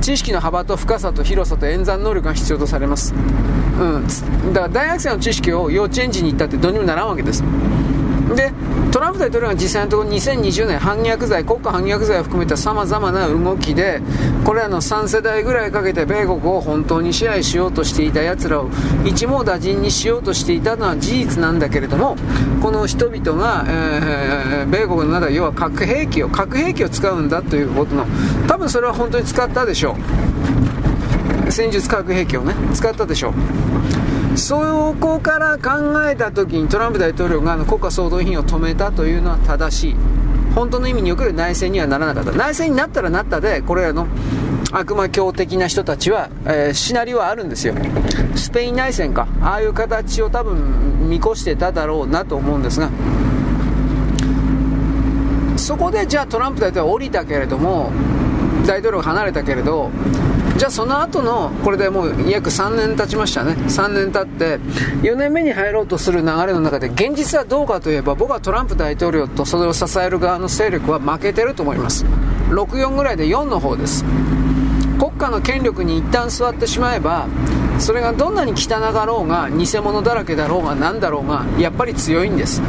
[0.00, 3.14] 知識の幅と深さと広さと演算能力が必要とされます、
[3.78, 7.42] うん、だから大学生の知識を幼稚園児に行ったってどうにもならんわけです。
[8.34, 8.52] で
[8.90, 14.00] トランプ大統領が実際のところ2020年反逆罪国家反逆罪を含めたさまざまな動きで
[14.44, 18.70] これらの3世代ぐらいかけて米国を本当に支配しようとしていた奴らを
[19.04, 22.16] 一網打尽にしようとしていたのは事実なんだけれども
[22.62, 28.06] この人々が、えー、米国の中で要は核兵器を核兵器を使うんだということの
[28.46, 30.28] 多分それは本当に使ったでしょう。
[31.50, 33.32] 戦術核兵器をね使ったでしょう。
[34.38, 35.70] そこから考
[36.08, 39.96] えた時にトランプ大統領が国家総動員を止めたというのは正しい。
[40.54, 42.32] 本当の意味における内戦にはならなかった。
[42.32, 44.06] 内戦になったらなったでこれらの
[44.70, 47.74] 悪魔教的な人たちは、えー、シナリオはあるんですよ。
[48.36, 52.90] スペイン内戦かああいう形を多分見越してただろうなと思うんですが。
[55.56, 57.90] そこでじゃあトランプ大統領は降りたけれども
[58.64, 59.90] 大統領が離れたけれど
[60.58, 63.52] じゃあその後のこれでもう約3年経ちましたね。
[63.52, 64.58] 3年経って
[65.06, 72.04] 4年目に入ろうとする流れの中で現実はどうかといえば僕はトランプ大統領とそれを支える側の勢力は負けてると思います。
[72.50, 74.04] 64ぐらいで4の方です。
[74.98, 77.28] 国家の権力に一旦座ってしまえば
[77.78, 82.60] それがどんなに汚がろうが偽物だらけだろうが何だろうがやっぱり強いんです。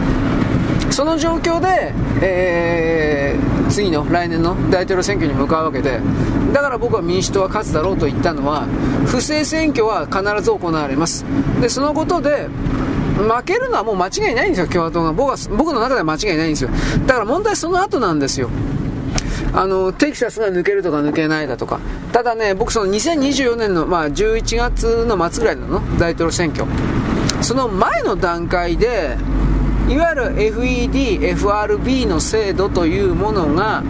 [0.91, 5.99] その状況で、えー、次の来年の大統領選挙に向かうわけで
[6.53, 8.65] だから僕は民主党は勝つだろうと言ったのは
[9.05, 11.25] 不正選挙は必ず行われます。
[11.61, 12.47] でそのことで
[13.17, 15.11] 負けるのはもう間違いないんですよ共和党が。
[15.13, 16.69] 僕は僕の中では間違いないんですよ。
[17.05, 18.49] だから問題その後なんですよ。
[19.53, 21.79] あのテキサスが抜けるとか抜けないだとか。
[22.11, 25.81] ただね僕その2024年の、まあ、11月の末ぐらいの？
[25.97, 26.65] 大統領選挙。
[27.41, 29.17] その前の段階で
[29.87, 33.83] いわゆる FED、FRB の制度というものが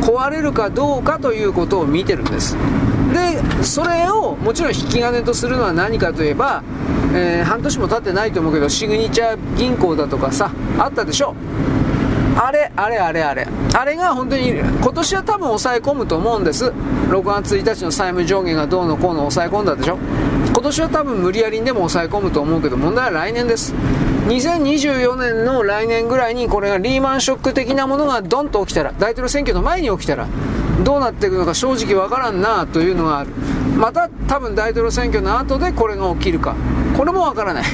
[0.00, 2.56] 壊れるかどうかということを見てるんです。
[3.12, 6.62] でそれをもちろん引き金とするのは何かといえば、
[7.14, 11.34] えー、半年も経ってないと思うけどシグニチャー銀行だとかさあったでしょ。
[12.36, 13.46] あれあれあれあれ。
[13.74, 16.66] あれが本当に今年は多分抑え込むと思うんです。
[16.66, 19.98] 6月1日の債務上限がどうのこうの抑え込んだでしょ。
[20.46, 23.72] 今年は多分無理やりにでも抑え込むと思うけど問題は来年です。
[24.26, 30.26] 2024年の来年ぐらいにこれがリーマンショック的なものがドンと起きたら大統領選挙の前に起きたら
[30.82, 33.30] どうなっていくのか正直わからんなというのがある。
[33.76, 36.56] また多分大統領選挙の後でこれが起きるか。
[36.96, 37.64] これもわからない。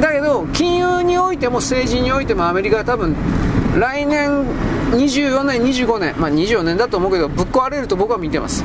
[0.00, 3.14] だけど金融においても政治においてもアメリカは多分
[3.78, 4.30] 来年
[4.92, 8.64] 24年25年まあ24年だと思うけどぶっ壊れると僕は見てます。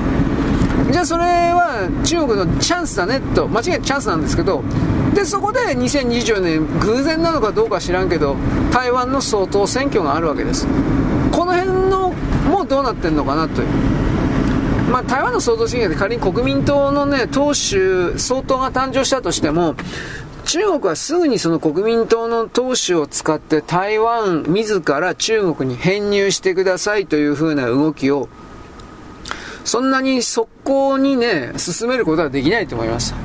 [0.89, 4.63] じゃあそれは中国のチャンスだねと間違いなくチャンスなんですけど
[5.17, 8.36] でそこで2024年偶然なのかどうか知らんけど
[8.71, 10.67] 台湾の総統選挙があるわけです。
[11.32, 12.12] この辺の
[12.47, 13.67] もうどうなってんのかなという。
[14.91, 19.73] まあ、台湾の総統選挙で仮に国民党のね党首総統が誕生したとしても
[20.45, 28.30] 中国はすぐにその国民党の党首を使って台湾自ら中国に編入してくださいという風な動きを
[29.65, 33.15] そんなに速攻にね進めることはできないと思います。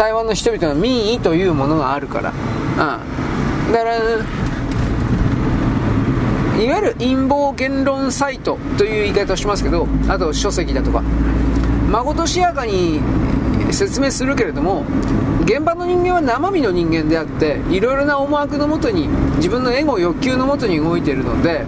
[0.00, 3.98] 台湾の人々の民意というものがあるから、うん、だから
[6.58, 11.02] いわゆる陰謀言論サイトという言い方をしますけどあと書籍だとか。
[11.90, 13.00] まことしやかに
[13.72, 14.84] 説明するけれども
[15.42, 21.66] 現場の人間は生身の人間であっていろいろな思惑のもとに自分のエゴ欲求のもとに動いているので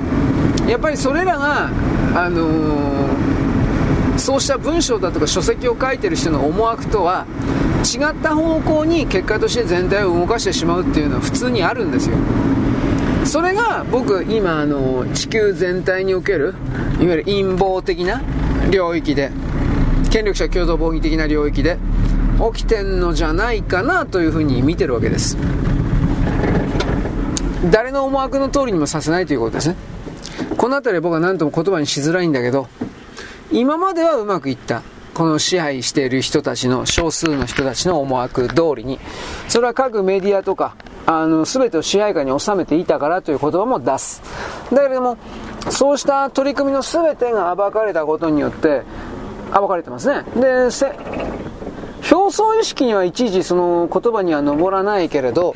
[0.69, 1.67] やっぱりそれらが、
[2.15, 7.27] あのー、そうした文章だとか書籍を書いてる人の思惑とは
[7.83, 12.17] 違った方向に結果として全体を動かしてしまうっていうのは普通にあるんですよ。
[13.25, 16.55] それが僕今あの地球全体における
[17.01, 18.21] いわゆる陰謀的な
[18.71, 19.31] 領域で
[20.11, 21.79] 権力者共同防御的な領域で
[22.55, 25.37] 起きてんのじゃないかなというふうに見てるわけです。
[27.71, 29.77] 誰の思惑の通りにもさせないということですね。
[30.57, 32.69] この辺り僕は何とも言葉にしづらいんだけど
[33.51, 34.83] 今まではうまくいった。
[35.15, 38.99] この支配している人たちの少数の人たちの思惑通りに
[39.49, 40.75] それは各メディアとか
[41.07, 44.23] あの全てを支配下に収めていたからという言葉も出す。
[44.73, 45.19] だけれども
[45.71, 48.83] そうした取り組みの全てが暴かれたことによって
[49.53, 50.25] 暴かれてますね。
[50.37, 50.69] で
[52.11, 55.55] 表層意識にはいちいちその言葉には上らないけれど、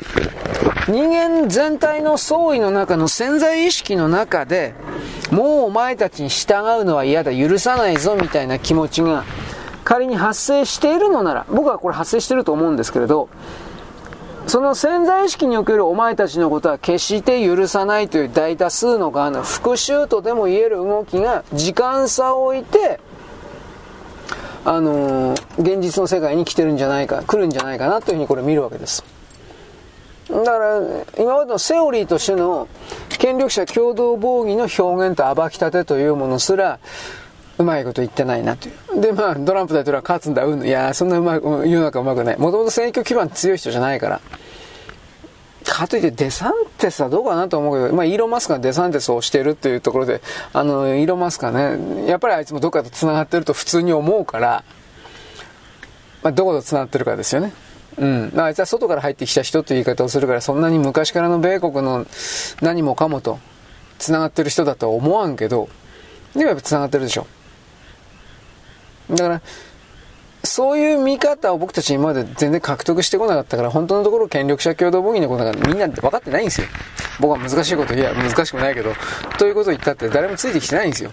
[0.87, 4.73] 人間全体の総意の中の潜在意識の中で、
[5.29, 9.25] もうお前たちに従うのは嫌だ、許さないぞみたいな気持ちが
[9.87, 13.29] 仮に発生しているのなら、僕はこれ発生していると思うんですけれど、
[14.45, 22.99] その潜在意識におけるお前たちのことは決して許さないという大多数の側の復讐とでも言える動きが時間差を置いて
[24.65, 29.05] あのー、現実の世界に来てるんじゃないか、来るんじゃないかなというふうにこれ見るわけです。
[30.29, 30.81] だから、
[31.17, 32.67] 今までのセオリーとしての
[33.19, 36.79] 権力者共同防御の表現と暴き立てというものすら、
[37.57, 39.01] うまいこと言ってないなという。
[39.01, 40.63] で、まあ、ドランプ大統領は勝つんだ、うん。
[40.63, 42.37] いや、そんなうまく、世の中うまくない。
[42.37, 44.21] もともと選挙基盤強い人じゃないから。
[45.65, 50.21] かといってデサンテスはどうかなと思うけど、まあ、イーロン・マスクがデサンテスをしてるっていうところで、
[50.53, 54.63] あの、イーロン・マスクはね、やっぱりあいつもどっかと繋がってると普通に思うから、
[56.23, 57.53] まあ、どこと繋がってるかですよね。
[57.97, 58.33] うん。
[58.37, 62.05] あいつは外から入ってきた人という言い方をするから、そんなに昔からの米国の
[62.61, 63.39] 何もかもと
[63.99, 65.69] 繋がってる人だとは思わんけど、
[66.33, 67.27] でもやっぱ繋がってるでしょ。
[69.09, 69.41] だから、
[70.43, 76.67] そういう見方を僕たち今まで全然獲得してこなかったから、本当のところ権力者共同防御のことがみんな分かってないんですよ。
[77.19, 78.93] 僕は難しいこと言えば難しくないけど、
[79.37, 81.11] ということを言ったって誰もついてきてないんですよ。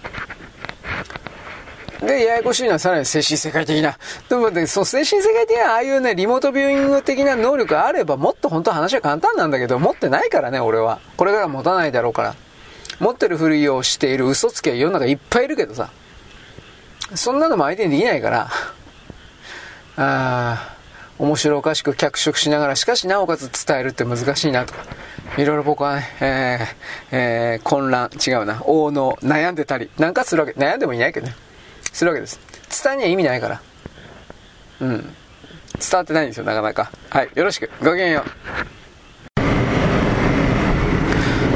[2.00, 3.96] で、ややこしいのはさらに精神世界的な。
[4.28, 11.00] でも、その精神世界的な、ああいうね、リモートビューイング的な能力があれば、もっと本当は話は簡単なんだけど、持ってないからね、俺は。
[11.16, 12.34] これから持たないだろうから。
[13.00, 15.90] 持ってるふりをしている嘘つきは世の中いっぱいいるけどさ。
[17.14, 18.50] そんなのも相手にできないから。
[19.96, 20.74] あ
[21.18, 24.84] 面白おかしく脚色しながら、しかしなおかつ伝えるって難しいなとか、
[25.38, 31.36] いろいろ僕はね、えー、えー、混乱、違うな、大の悩んでたり、なんかするわけ、悩んでもいないけどね、
[31.92, 32.40] するわけです。
[32.82, 33.62] 伝えには意味ないから。
[34.80, 34.88] うん。
[34.98, 35.14] 伝
[35.92, 36.90] わってないんですよ、なかなか。
[37.10, 37.70] はい、よろしく。
[37.80, 38.30] ごきげんよう。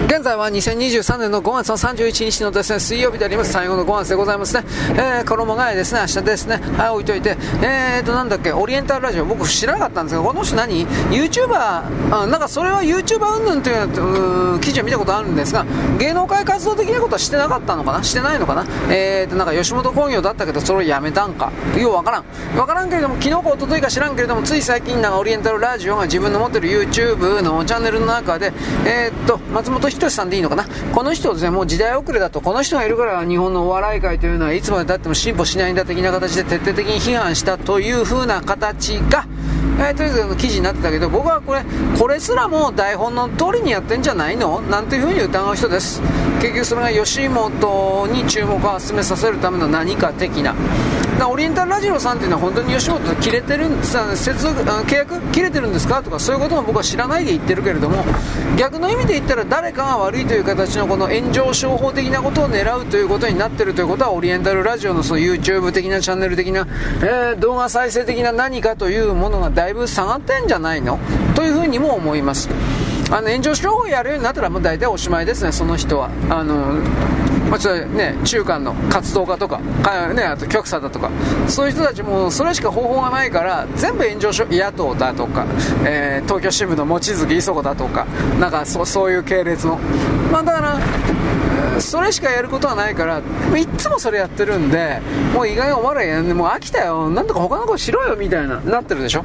[0.07, 3.53] 現在は2023年の5月の31日のですね、水曜日であります。
[3.53, 4.62] 最後の5月でございますね。
[4.91, 6.61] えー、衣替えですね、明日ですね。
[6.76, 7.37] はい、置いといて。
[7.62, 15.64] えーと、なんだっけ、オリエンタルラジオ、僕知らなかったんですが、この人何 ?YouTuber、あなんかそれは YouTuber 云々という記事を見たことあるんですが、
[15.99, 18.03] 芸能界活動的なことはしてなかったのかな？
[18.05, 18.66] してないのかな？
[18.91, 21.51] えーと、なんか吉本興業だったけど、それをやめたんか？
[21.79, 22.24] ようわからん。
[22.59, 28.53] わからんけれども、昨日か一昨日か知らんけれども、つい最近なんかオリエンタルラジオが自分の持ってる YouTube のチャンネルの中で、
[28.85, 30.66] えーと、松本人志さんでいいのかな？
[30.93, 39.27] この人ですね、もう時代遅れだと、この人がいるから日本のお笑い界というのはいつまでたっても進歩しないんだ的な形で徹底的に批判したというふうな形が、
[39.79, 41.62] えー、とりあえず記事になってたけど、僕はこれ、
[41.99, 44.61] これすらも台本の通りにやってんじゃないの？
[44.62, 46.03] なんていう風に疑う人です。
[46.41, 50.55] 結局それが吉本に注目を集めさせるための何か的な。
[51.31, 56.01] オリエンタルラジオさんっていうのは本当に吉本と切れてるん接続契約切れてるんですか？
[56.01, 58.05] とかそういうことも僕は知らないで言ってるけれども
[58.57, 66.68] 逆の意味で言ったら誰かが悪いという形のこの炎上商法的なことを狙うということになってるということはオリエンタルラジオのその YouTube 的なチャンネル的な、
[67.03, 70.99] えー、動画再生的な何かというものが大だいぶ下がってんじゃないの？
[71.35, 72.49] というふうにも思います。
[73.11, 76.09] あの炎上商法やるようになったらもう大体おしまいですねその人は。
[76.31, 76.79] あの
[77.51, 81.11] まあ、ちょっとね、中間の活動家とか、かね、あと局者だとか、
[81.49, 85.47] そういう人たちもそれしか方法がないから、全部炎上し野党だとか、
[85.85, 88.07] えー、東京支部の望月磯子だとか、
[88.39, 89.79] なんかそそういう系列の。
[90.31, 90.79] まあ、だから、
[91.81, 95.01] それしかやることはないから、いつもそれやってるんで、
[95.35, 99.24] もう意外にお前らもう飽きたよ、なんとか他のことしろよみたいな、なってるでしょ。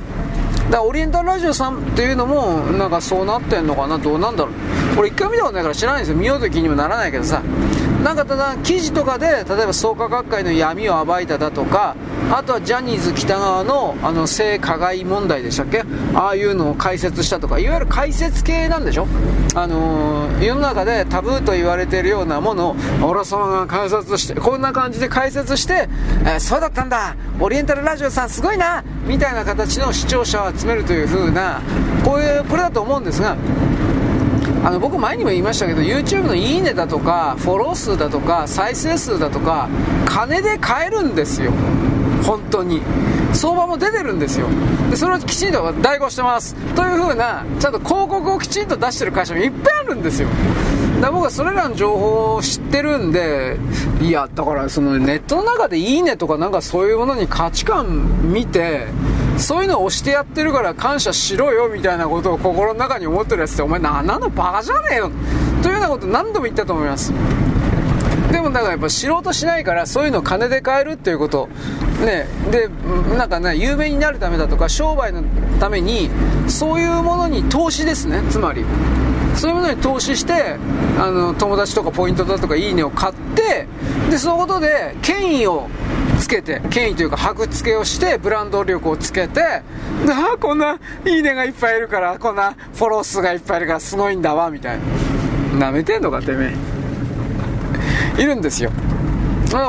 [0.65, 4.53] だからオリエンタルラジオさんっていうのもなんかそうなってんのかなどうなんだろう。
[4.97, 6.17] 俺一回見たことないから知らないんですよ。
[6.17, 7.41] 見ようときにもならないけどさ。
[8.03, 11.95] なんかただ記事とかで例えば創価学会の闇を暴いただとか
[12.33, 15.85] あとはジャニーズ北川のあの性加害問題でしたっけ？
[16.13, 17.59] ああいうのを解説したとか。
[17.59, 19.07] いわゆる解説系なんでしょ？
[19.55, 25.87] あのー、世の中でタブーと言われているようなものを俺様が観察してこんな感じで解説して、
[26.23, 27.15] えー、そうだったんだ。
[27.39, 28.83] オリエンタルラジオさんすごいな。
[29.07, 31.61] みたいな形の視聴者を集めるという風な
[32.03, 33.35] こういうこれだと思うんですが
[34.63, 39.67] あの僕前にも言いましたけど YouTube のいいねだとかフォロー数だとか再生数だとか
[40.05, 41.51] 金で買えるんですよ。
[42.23, 42.81] 本当に。
[43.33, 44.47] 相場も出てるんですよ。
[44.89, 46.55] でそれをきちんと代行してます。
[46.75, 50.29] という風なちゃんと広告をきちんと出してる会社もいっぱいあるんですよ。
[51.01, 53.57] だ僕はそれらの情報を知ってるんで
[54.01, 58.87] いやだからそのネットの中でいいねとかなんかそういうものに価値観見て
[59.37, 65.11] そういうのを押してやってるから感謝しろよみたいなことを心の中に思ってるやつってお前何のバカじゃねえよ。
[65.61, 67.11] というようなこと何度も言ったと思います。
[68.31, 71.49] でもだからやっぱ知ろうとしないからそういうのを金で買えるっていうこと。
[72.03, 72.27] ね。
[72.51, 72.67] で
[73.15, 75.23] なんかね有名になるためだとか商売の
[75.59, 76.09] ために
[76.47, 78.21] そういうものに投資ですね。
[78.29, 78.65] つまり。
[79.35, 80.57] そういうものに投資して
[80.99, 83.67] あの友達とかポイントだとかいいねを買って
[84.13, 85.67] でそのことで権威を
[86.19, 89.63] つけて、権威というか箔付けをして、ブランド力をつけて、あ
[90.35, 94.77] あ、こんないいねがいっぱいいるから、こんなフォロー数がいっぱいいるからすごいんだわ、みたい
[95.57, 95.69] な。
[95.69, 96.53] 舐めてんのか、てめ
[98.17, 98.21] え。
[98.21, 98.71] いるんですよ。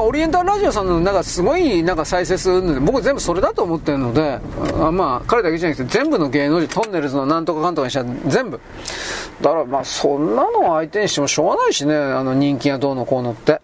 [0.02, 4.40] オリエンタルラジオさんのなんかすごいなんか再生数る僕全部それだと思ってるので、
[4.78, 8.60] あまあ彼だけじゃなくて全部の芸能人、トンネルズのなんとかかんとかにしたら全部。
[9.40, 13.62] だからまあそんなのを相手にしてもしょうがないしね、あの人気がどうのこうのって。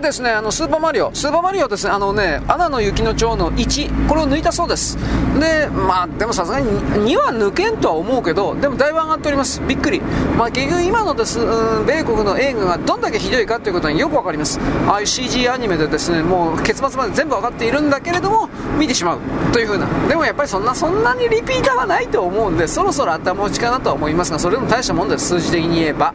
[0.00, 4.96] でですね、あの、スーパーマリオ、スーパーマリオですね、あのね、アナの雪の蝶の1、これを抜いたそうです。
[5.38, 6.68] で、まあ、でもさすがに
[7.10, 9.60] 2は抜けんとは思うけど、でもだいぶ上がっております。
[9.66, 10.00] びっくり。
[10.36, 14.60] まあ、結局今のです、うん、米国の映画がどんだけひどいかということによくわかります。
[14.86, 19.18] ああいう CG アニメでですね、もう結末まで全部わかっているんだけれども、見てしまう
[19.52, 19.86] というふうな。
[20.08, 26.12] でもやっぱりそんな、そんなにリピーターはないと思うんで、そろそろ頭打ちかなとは思いますが、それでも大したもんです、数字的に言えば。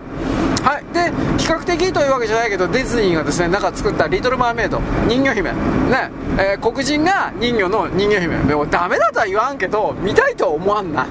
[0.91, 5.51] で、比較的というわけじゃないけど、ディズニーがですね、なんか作ったリトル・マーメイド、人魚姫。
[5.51, 8.37] ね、えー、黒人が人魚の人魚姫。
[8.47, 11.05] でもダメだとは言わんけど、見たいとは思わんな。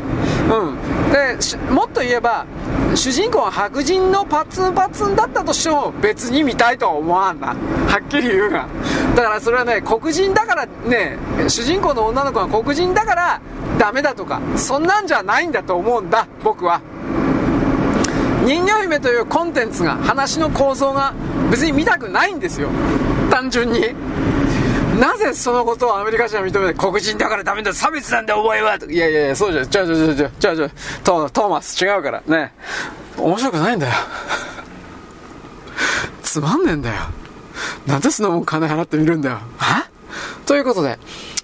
[0.50, 1.12] うん。
[1.12, 1.36] で、
[1.70, 2.46] もっと言えば、
[2.94, 7.48] 主人公は白人のパツンパツンだったとしても別に見たいとは思わんな。
[7.48, 7.54] は
[8.04, 8.66] っきり言うが。
[9.14, 11.16] だからそれはね、黒人だからね、
[11.48, 13.40] 主人公の女の子が黒人だから
[13.78, 16.80] ダメだとか、そんなんじゃないんだと思うんだ、僕は。
[18.47, 21.12] 人魚姫というコンテンツが話の構造が
[21.51, 22.68] 別に見たくないんですよ。
[23.30, 23.95] 単純に。
[24.99, 27.72] なぜそのことをアメリカ人は認めて黒人だからダメだ。
[27.72, 28.76] 差別なんだお前は。
[28.76, 30.14] いやいやいやそうじゃちゃうちゃうちゃう。
[30.16, 30.70] ちゃうちゃうちゃう
[31.30, 32.22] トーマス違うから。
[32.26, 32.53] ね。
[33.16, 33.93] 面白くないんだよ。
[36.22, 36.97] つまんねえんだよ。
[37.86, 39.38] なんでそんなもん金払って見るんだよ。
[39.59, 39.86] は
[40.47, 40.99] ということで。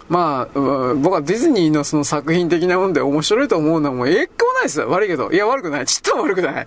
[0.08, 0.58] まあ、
[0.94, 4.80] 僕はディズニーのその作品的なもんで面白いと思うのはもうえないです。
[4.80, 5.30] 悪いけど。
[5.30, 5.86] いや、悪くない。
[5.86, 6.54] ちっとも悪くない。
[6.54, 6.66] だか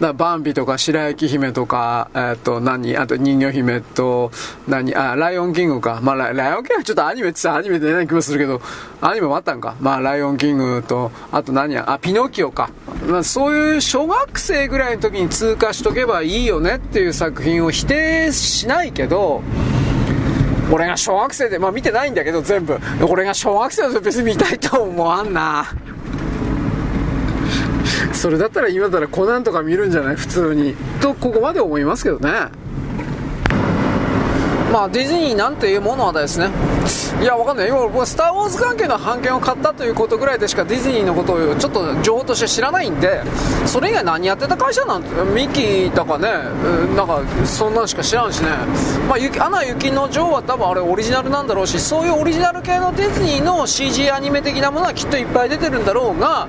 [0.00, 2.96] らバンビとか白雪姫とか、えっ、ー、と、何？
[2.96, 4.30] あと人魚姫と、
[4.66, 4.94] 何？
[4.94, 6.00] あ、ライオンキングか。
[6.02, 8.60] まあラ、ライオンキングはちょっとアニメってさ、アニメでない気もするけど、
[9.00, 9.76] アニメもあったんか。
[9.80, 11.74] まあ、ライオンキングと、あと何？
[11.74, 12.70] や、あ、ピノキオか。
[13.06, 19.42] まあ、そういう小学生ぐらいの時に通過しとけばいいよねっていう作品を否定しないけど、
[20.70, 22.78] 俺が小学生で、まあ見てないんだけど全部。
[23.08, 25.64] 俺が小学生だと別に見たいと思わんな。
[28.12, 30.16] それだったら今だったらコナンとか見るんじゃない？
[30.16, 30.74] 普通に。
[31.00, 32.30] と、ここまで思いますけどね。
[34.72, 36.50] まあ、ディズニーなんていうものはですね、
[37.20, 37.68] いや、わかんない。
[37.68, 43.22] 今、僕はスター・ウォーズ関係の版権を買ったということぐらいでしかディズニーのことをちょっと情報として知らないんで、
[43.66, 46.28] それ以外何やってた会社なんて、ミキーとかね、
[46.94, 48.50] なんか、そんなんしか知らんしね。
[49.08, 56.46] まあ、アナ雪の女王は多分あれオリジナルなんだろうし、そういうオリジナル系のディズニーの CG アニメ的なものはきっといっぱい出てるんだろうが、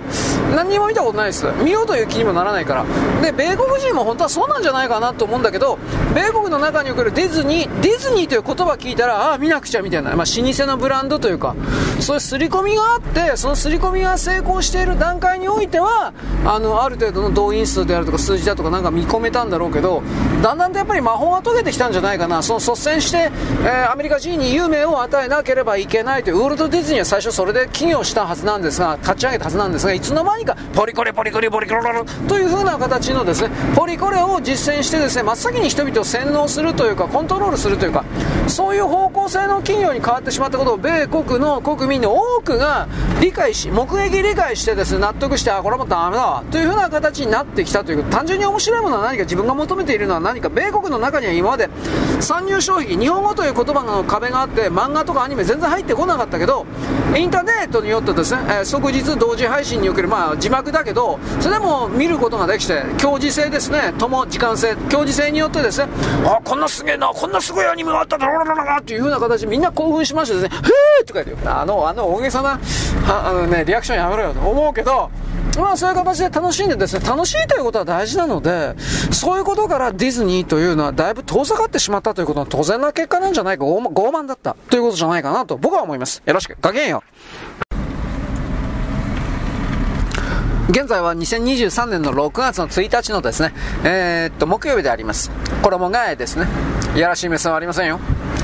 [0.56, 1.48] 何にも見たことないです。
[1.64, 2.86] 見ようという気にもならないから。
[3.24, 5.80] で、米国人も本当はそうなんじゃないかなと思うんだけど、
[6.14, 11.56] 米国の中におけるディズニー、ディズニーという言葉聞いたら、ああ、見なくちゃみたいな、まあ、老舗のブランドというか、
[12.00, 16.14] そういう刷り込みがあって、その刷り込みが成功している段階においては、
[16.46, 20.02] あの、ある程度の動員数であるとか数字だとかなんか見込めたんだろうけど、
[20.42, 22.42] だんだんとやっぱり魔法が解けてきたんじゃないかな。
[22.42, 23.32] その率先して、
[23.64, 31.82] えー、アメリカ人に有名を与えなければいけないという、ウォルト・ディズニーは最初それで起業したはずなんですが、立ち上げたはずなんですが、いつの間にか、ポリコレポリコレポリコレ
[32.28, 38.04] という風な形のですね、ポリコレを実践してですね、真っ先に人々を洗脳するというか、コントロールするというか、
[38.48, 42.88] そういう方向性の企業に変わってしまったことを米国の国民の多くが
[43.22, 51.70] 理解し、目撃理解してですね、納得して、あ、これはもうダメだわ、という風な形になってきたという、単純に面白いものは何か自分が求めているのは何か、米国の中には今まで
[52.20, 56.66] 参入障壁、日本語という言葉の壁があって、漫画とかアニメ全然入ってこなかったけど、
[57.16, 65.90] インターネットによってですね、え、即日同時配信における、まあ、字幕だけど、それでも見ることができて、強磁性ですね、とも時間性、強磁性によってですね、
[66.26, 72.60] あ、こんなすげえな、こんなすごいアニメがあっただろうな、っていう風な形でみんな興奮しましてですね、へーとか言って、あの、あの大げさな、
[73.08, 75.10] あのね、リアクションやめろよと思うけど、
[75.58, 78.76] まあそういう形で楽しんでですね、楽しいということは大事なので、
[79.12, 86.22] そういうことからディズニーというのはだいぶ遠ざかってしまったということの当然な結果なんじゃないか、傲慢だったということじゃないかなと僕は思います。
[86.26, 87.04] よろしく、ごきげんよ
[90.70, 95.32] 現在は2023年の6月の1日のですね、えー、っと、木曜日であります。
[95.64, 96.46] 衣替えですね。
[96.96, 98.00] いやらしい目線はありませんよ。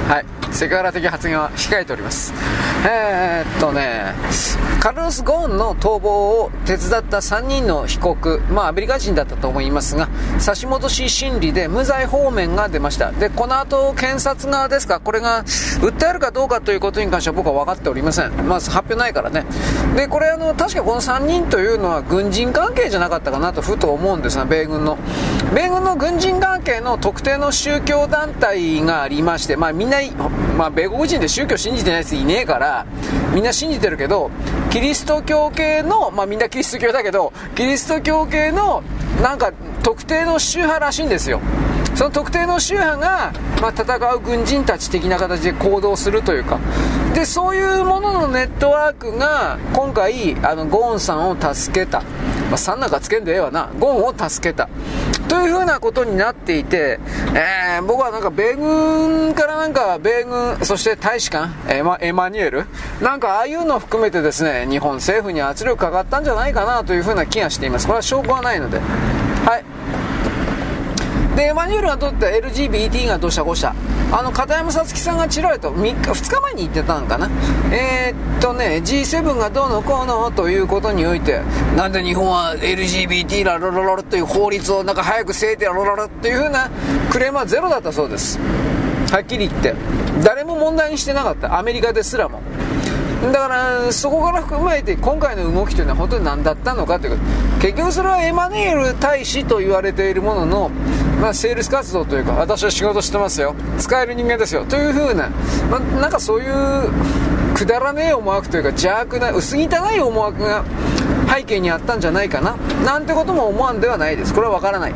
[0.08, 0.26] はい。
[0.56, 2.34] セクハラ的発言は控えております。
[2.88, 4.14] えー、っとね、
[4.80, 13.12] カルロス・ゴーンの逃亡を手伝った3人の被告、まあアメリカ人だったと思いますが、差し戻し審理で無罪方面が出ました。
[13.12, 18.48] で、この後検察側ですか、これが訴えるかどうかということに関しては僕は分かっておりません。
[18.48, 19.46] まず発表ないからね。
[19.96, 25.00] で、これあの、確かこの3人というのは軍人関係じゃなかったかなとふと思うんですが、米軍の。
[25.56, 29.95] 米軍の軍人関係の特定の宗教団体がありまして、まあみんな、
[30.58, 32.86] まあ、米国人で宗教信じてないやついねえから、
[33.34, 34.32] みんな信じてるけど、
[34.72, 38.84] キリスト教系の、まあ、みんなキリスト教だけど、キリスト教系の、
[39.22, 39.52] なんか、
[39.84, 41.40] 特定の宗派らしいんですよ。
[41.96, 46.60] その特定の宗派が、まあ、戦う軍人たち的な形で行動するというか、
[47.14, 52.02] で、そういうもののネットワークが、今回、あの、ゴーンさんを助けた。
[52.02, 52.06] ま
[52.54, 53.70] あ、3なんかつけんでええわな。
[53.80, 54.68] ゴーンを助けた。
[55.28, 57.00] というふうなことになっていて、
[57.34, 62.66] えー、僕はなんか米軍からなんか米軍、そして大使館、エマエマニュエル、
[63.02, 67.88] なんかああいうのを含めてですね、日本政府に圧力かかったんじゃないかなというふうな気がしています。
[67.88, 68.80] これは証拠はないので。
[68.80, 69.66] はい。
[71.36, 73.76] で、エマニュエルがとって LGBT がどうしたこうした。
[74.12, 77.30] あの、片山さつきさんがちらりと3日、2日前に言ってたんかな。
[77.72, 81.42] えー、っとね、G7 がどうのこうのということにおいて、
[81.76, 86.70] なんで日本は LGBT らロロロロという法律をなんか早くせえてロロロっていう風な
[87.12, 88.40] クレームはゼロだったそうです。
[89.12, 89.76] はっきり言って。
[90.24, 91.58] 誰も問題にしてなかった。
[91.58, 92.42] アメリカですらも。
[93.32, 97.18] だからそこから踏まえて今回の動きというのは本当に何だったのかという
[97.62, 100.72] 結局それはエマニュエル大使と言われているものの、
[101.22, 103.56] まあ、セールス活動というか私は仕事してますよ。
[103.78, 104.66] 使える人間ですよ。
[104.66, 105.30] というふうな、
[105.70, 106.90] まあ、なんかそういう
[107.56, 110.64] くだらねえ思惑というか邪悪な薄汚い思惑が
[111.34, 112.56] 背景にあったんじゃないかな。
[112.86, 114.34] なんてことも思わんではないです。
[114.34, 114.94] これは分からない。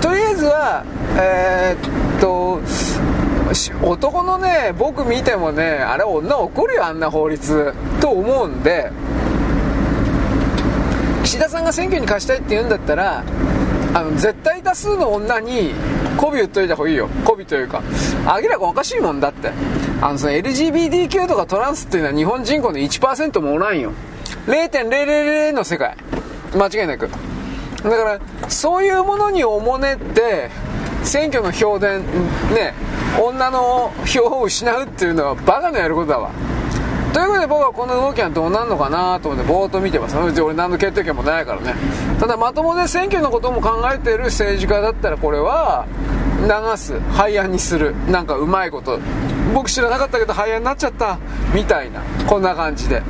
[0.00, 0.84] とりあえずは
[1.16, 2.60] えー、っと
[3.82, 7.74] 男のね、僕見てもね、あれ女怒るよ、あんな法律。
[8.00, 8.90] と思うんで、
[11.22, 13.22] 岸田さんが選挙に貸したいって言うんだったら、
[13.94, 15.74] あの、絶対多数の女に、
[16.16, 17.08] 媚び売っといた方がいいよ。
[17.24, 17.82] 媚びというか。
[18.42, 19.50] 明らかおかしいもんだって。
[20.00, 23.92] あの、その LGBTQ とかトランスっていうのは日本人口の1%もおらんよ。
[24.46, 25.96] 0.000の世界。
[26.54, 27.08] 間違いなく。
[27.08, 30.50] だから、そういうものにおもねって、
[31.04, 32.74] 選挙の票田、ね、
[33.20, 36.30] 女の票を失うっていうのはバカのやることだわ。
[37.12, 40.16] ということで僕はこの動きはどうなるのかなと思ってぼーっと見てます。
[40.16, 41.74] 俺何の決定権もないからね。
[42.18, 45.86] ただまともで選挙のことも考えている政治家だったらこれは
[46.42, 48.98] 流す、廃案にする、なんかうまいこと。
[49.54, 51.18] 僕知らなかったけど廃案になっちゃった、
[51.54, 52.00] みたいな。
[52.26, 53.02] こんな感じで。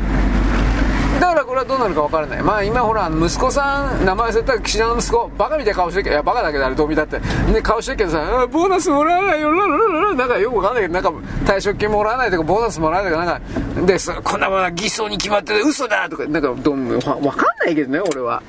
[1.22, 11.10] だからこれはどうなるか分からないまあ今ほら息子さん名前忘れたら岸田の息子バカみたいな顔してるけどいやバカだけどあれどう見だってね顔してるけどさボーナスもらわないよララララなんかよく分かんないけどなんか
[11.44, 17.20] 退職金もらわないとかボーナスもらわないとかなんかでこんなものは偽装に決まってて嘘だとかなんかどう分かん
[17.64, 18.42] ないけどね俺は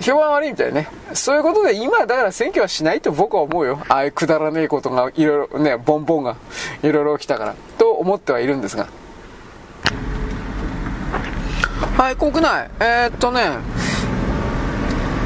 [0.00, 0.88] 評判悪いみたいね。
[1.14, 3.82] そういうことで今だから選挙はしないと僕は思うよ。
[3.88, 6.36] ああいうくだらねえことがいろいろね、ボンボンが
[6.82, 7.54] いろいろ起きたから。
[7.78, 8.86] と思ってはいるんですが。
[11.96, 12.70] はい、国内。
[12.80, 13.58] えー、っとね、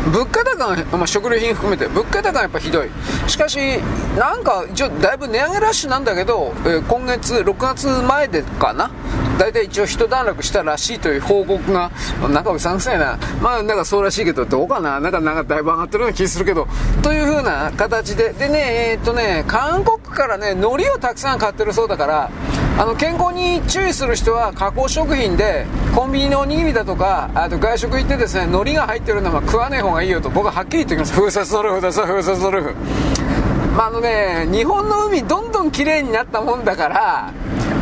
[0.08, 2.88] 物価高が、まあ、食料品含めて物価高がやっぱひどい。
[3.26, 3.58] しかし
[4.16, 8.90] なんか一応だいぶ値上げラッシュなんだけど、えー、今月6月前でかな。
[9.38, 11.92] 大体一応一段落したらしいという報告が
[12.28, 13.18] なんかうさんくさいな。
[13.40, 14.98] まあなんかそうらしいけどどうかな。
[14.98, 16.66] なんかなんかだいぶ上がってるような気するけど。
[17.02, 18.32] という風な形で。
[18.32, 22.30] でねえー、っとね韓国からね海苔をたくさん買ってるそうだから
[22.78, 25.66] あの健康に注意する人は加工食品で
[25.96, 31.12] コンビニのおにぎりだとかあと外食行ってですね海苔が入ってるのは食わない方がいいよと僕ははっきり言っておきます。
[31.12, 32.74] 風雪のルフです風雪のルフ
[33.76, 37.32] まあ、あのね日本の海どんどん綺麗になったもんだから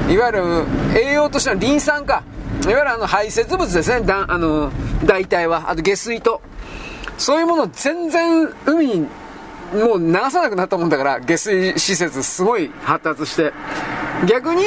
[0.09, 2.23] いわゆる栄養としてのリン酸か。
[2.63, 4.07] いわゆるあの排泄物ですね。
[4.07, 4.73] だあの
[5.05, 5.71] 大体は。
[5.71, 6.41] あと下水と。
[7.19, 9.07] そういうもの全然海に
[9.75, 13.53] もう流さなくなったもんだから下水施設すごい発達して
[14.29, 14.63] 逆に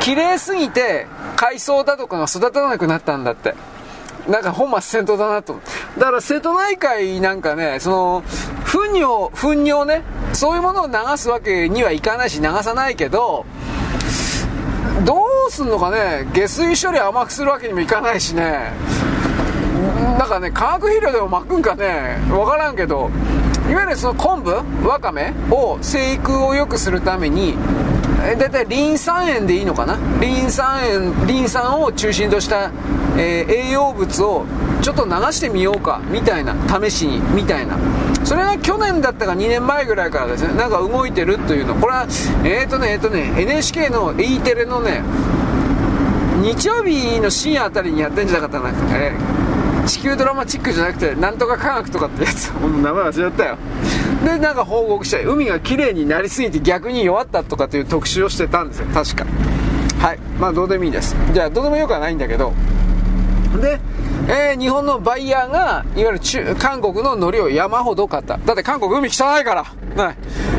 [0.00, 1.06] 綺麗すぎて
[1.36, 3.54] 海藻だとかが育たなくなったんだって。
[4.28, 5.58] なんか本末転倒だなと
[5.96, 8.22] だから瀬戸内海なんかねその
[8.66, 10.02] 糞尿糞尿ね
[10.34, 13.46] そういうものを流すわけにはいかないし流さないけど
[15.06, 18.72] どうすんのかね下水処理甘くするわけにもいかないしね。
[20.18, 23.10] なんかね化学肥料でも巻くんかね分からんけど
[23.70, 27.56] いわゆるその昆布わかめを生育を良くするために
[28.18, 29.96] 大体リン酸塩でいいのかな？
[30.20, 32.70] リン酸塩リン酸を中心とした、
[33.16, 34.44] えー、栄養物を
[34.82, 37.78] ちょっと流してみようかみたいな試しにみたいな。
[38.24, 41.74] それが去年だったか2年前ぐらいからですねなんか動いてるというの。
[41.76, 42.02] これは
[42.44, 45.02] えっ、ー、とねえっ、ー、とね NHK の E テレのね
[46.42, 52.48] 日曜日の深夜あたりにやってんじゃなかったな、えー、地球ドラマチックじゃなくてなんとか科学とかってやつ。
[52.50, 53.56] 名前忘れちゃったよ。
[54.28, 58.86] でなんか報告したい海が綺麗になりすぎて逆に弱ったとかっていう特集をしてたんですよ。
[58.92, 59.26] 確か。
[60.00, 60.18] はい。
[60.38, 61.16] まあどうでもいいです。
[61.32, 62.52] じゃあどうでもよくはないんだけど。
[63.62, 63.80] で、
[64.28, 68.36] えー、日本のバイヤーがいわゆる中韓国の海苔を山ほど買った。
[68.36, 69.64] だって韓国海汚いから。
[70.10, 70.16] ね。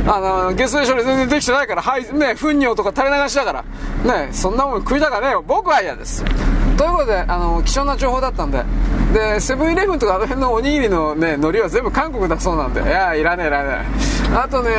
[0.08, 1.82] あの下水処理全然できてないから。
[1.82, 4.26] はいね糞尿とか垂れ流しだから。
[4.26, 5.44] ねそんなもん食いたかねえよ。
[5.46, 6.26] 僕は嫌です。
[6.76, 8.64] ということであの貴重な情報だったんで
[9.14, 12.82] でセブンイレブンとかあの辺のおにぎりのね海苔は全部韓国だそうなんで。
[12.82, 13.86] いやいらねえいらね
[14.32, 14.36] え。
[14.36, 14.72] あとね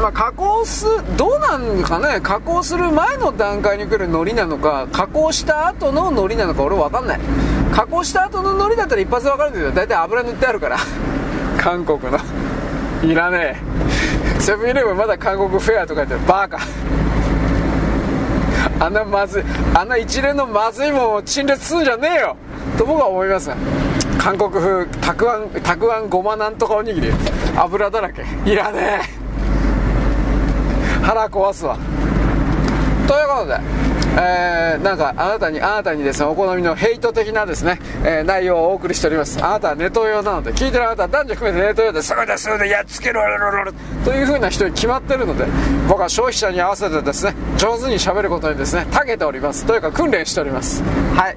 [0.00, 0.84] まあ、加工す
[1.16, 7.20] どうなんかね加工する前の段階に来る海苔なのか加工した後の海苔なのか俺分かんない。
[7.72, 10.76] 加工した後の海苔だったら一発分かるんだけど大体油塗ってあるから。
[11.58, 12.18] 韓国の。
[13.02, 13.60] いらね
[14.38, 14.40] え。
[14.40, 16.58] セブンイレブンまだ韓国フェアとか言ってバーカ。
[18.78, 22.36] あんなまずいあんな一連のまずいもんを陳列するんじゃねえよ。
[22.76, 23.50] と僕は思います。
[24.18, 27.12] 韓国風たくあんたくあんごまなんとかおにぎり。
[27.56, 28.22] 油だらけ。
[28.44, 29.16] いらねえ。
[31.02, 31.78] 腹壊すわ。
[33.06, 33.60] ということで
[34.18, 39.44] えー、なんかあなたにあなたにですねお好みのヘイト的なですね、えー、内容をお送りしております。
[39.44, 43.20] あなたはネト用なので聞いてるあなたは男女含めてネト用でそれでそれでやっつけろ
[44.04, 45.44] という風な人に決まってるので
[45.86, 49.66] 僕は消費者に合わせてですね上手にしゃべることにですね長けております。
[49.66, 50.82] というか訓練しております。
[51.14, 51.36] はい。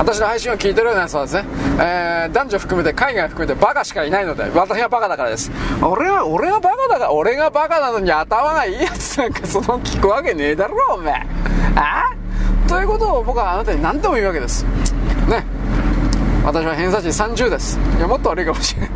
[0.00, 1.44] 私の配信を聞いてるようなやつはですね、
[1.78, 5.50] えー、男女含めて海外含めてバカしかいないので私がバカだからです。
[5.82, 11.14] 俺は俺がバカだから俺がバカなのに頭がいいやつなんかその聞くわけねえだろおめえ。
[11.76, 12.04] あ？
[12.66, 14.64] ということを僕はあなたに何でも言うわけです。
[15.28, 15.44] ね。
[16.46, 17.78] 私は偏差値30です。
[17.98, 18.90] いやもっと悪いかもしれない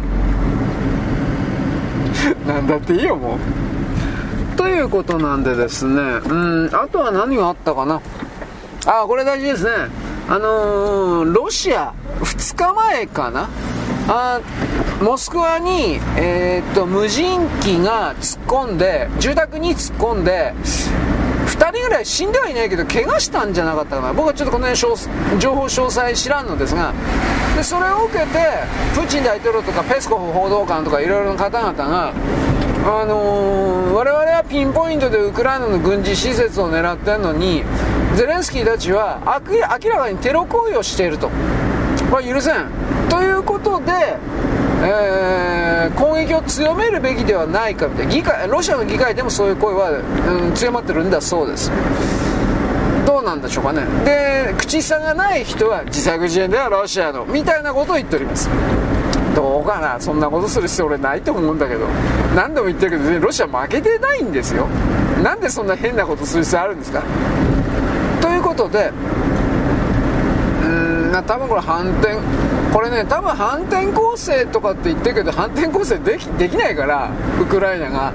[2.48, 4.56] なんだっていいよもう。
[4.56, 8.00] ということなんでですねうんあとは何があったかな。
[8.86, 9.70] あこれ大事ですね。
[10.26, 13.50] あのー、ロシア、2日前かな、
[14.08, 14.40] あ
[15.02, 20.54] モスクワに、えー、っと無人機が突っ込んで、住宅に突っ込んで、
[21.46, 24.80] 2人ぐらい死んではいないけど、怪我したんじゃなかったかな、僕はちょっとこの辺
[25.38, 26.94] 情報詳細知らんのですが、
[27.56, 28.64] でそれを受けて、
[28.94, 32.14] プーチン大統領とかペスコフ報道官とかいろいろな方々が、
[32.86, 37.62] あのー、我々はピンポイントでウクライナの軍事施設を狙ってるのに、
[38.16, 39.58] ゼレンスキーたちは明
[39.90, 41.30] らかにテロ行為をしていると、
[42.10, 42.66] これ許せん。
[43.08, 44.16] ということで、
[44.82, 48.12] えー、攻撃を強めるべきではないかみたいな。
[48.12, 51.70] 議会ロシアの議会でもそういう声は、うん、強まってるんだそうです。
[53.04, 53.82] どうなんでしょうかね。
[54.04, 57.24] で口差がない人は自作自演ではロシアの。
[57.24, 58.48] みたいなことを言っております。
[59.34, 60.00] どうかな。
[60.00, 61.86] そんなことする必要俺ないと思うんだけど。
[62.36, 64.68] 何度も言ってるけど、ね、ロシア負けてないんですよ。
[65.22, 67.02] なんでそんな変なことする必要あるんですか。
[68.54, 68.92] ことで
[70.62, 72.16] うーん多分これ反転
[72.72, 78.12] これね多分反転攻勢とかって言ってるけど反転攻勢できできないからウクライナが。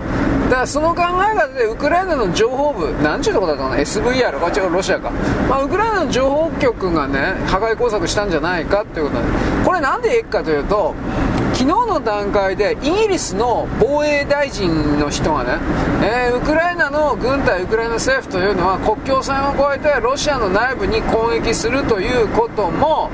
[0.50, 5.12] だからその考え方でウクライナの情報部何ちゅうとこだったかな？SVR あ違うロシアか、
[5.48, 9.28] まあ、ウクライナの情報局がね破壊工作したんじゃないかっていうことで。
[9.64, 10.96] これなんでええかというと
[11.60, 15.60] 昨日の段階でイギリスの防衛大臣の人がね、
[16.02, 23.12] えー、ウクライナの軍隊、ウクライナ政府というのは国境線を越えてロシアの内部に攻撃するということも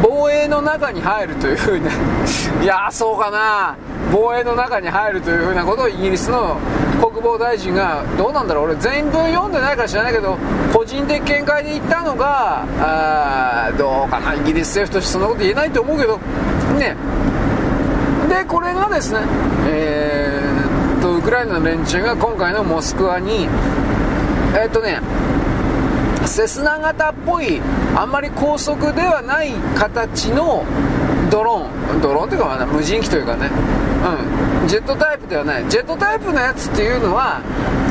[0.00, 1.88] 防衛の中に入るというふうに、
[2.62, 3.74] いやそうかな、
[4.12, 6.56] 防衛の中に入るというふうなことをイギリスの
[7.00, 10.38] 国防大臣が、どうなんだろう、俺、全文読んでないから知らないけど、
[10.72, 16.20] 個人的見解で言ったのが、あどうかな、イギリス政府としてそんなこと言えないと思うけど、
[16.78, 16.96] ね。
[18.38, 19.20] で、これがですね、
[19.66, 23.48] えー、と、ウクライナの連中が今回のモスクワに、
[24.54, 25.00] えー、っとね、
[26.24, 27.60] セスナ型っぽい
[27.96, 30.64] あんまり高速ではない形の
[31.30, 33.50] ドローンドローンというか無人機というかね、
[34.62, 35.68] うん、ジェットタイプではない。
[35.68, 37.40] ジェットタイプのやつっていうのは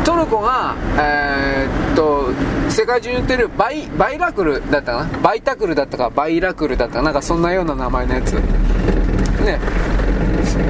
[0.06, 2.32] トルコが、えー、っと
[2.72, 5.20] 世界中に売ってるバイバイラクルだったかな？
[5.20, 8.34] バイタクルだったかバイラクルだったかなんかそんなような名前のやつ。
[8.34, 9.60] ね。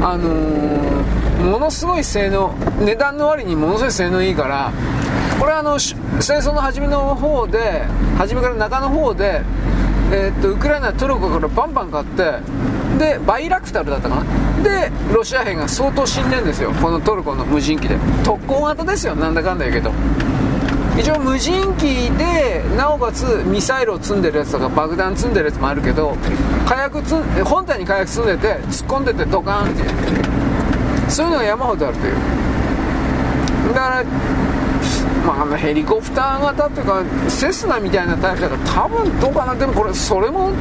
[0.01, 4.71] あのー、ものすごい性能値段の割にものすごい性能いいから
[5.39, 5.97] これはあの戦
[6.39, 7.85] 争の初めの方で
[8.17, 9.41] 初めから中の方で、
[10.11, 12.39] えー、っとウクライナトルコからバンバン買って
[12.97, 14.63] でバイラクタルだったかな？
[14.63, 16.71] でロシア兵が相当死んでんですよ。
[16.71, 17.95] このトルコの無人機で。
[18.23, 19.15] 特攻型ですよ。
[19.15, 19.91] なんだかんだ言うけど。
[20.99, 26.15] 一応無人機でなおかつミサイルを積んでるやつとか爆弾積んでるやつもあるけど
[26.65, 30.47] 火薬つ本体に火薬積んでて突っ込んでてドカーンって。
[31.09, 32.13] そういうのが山ほどあるという。
[33.73, 34.03] だから
[35.25, 39.55] まあ、あのヘリコプター型っていうかセスナみたいなタイプだから多分どうかな。
[39.55, 40.51] でもこれそれも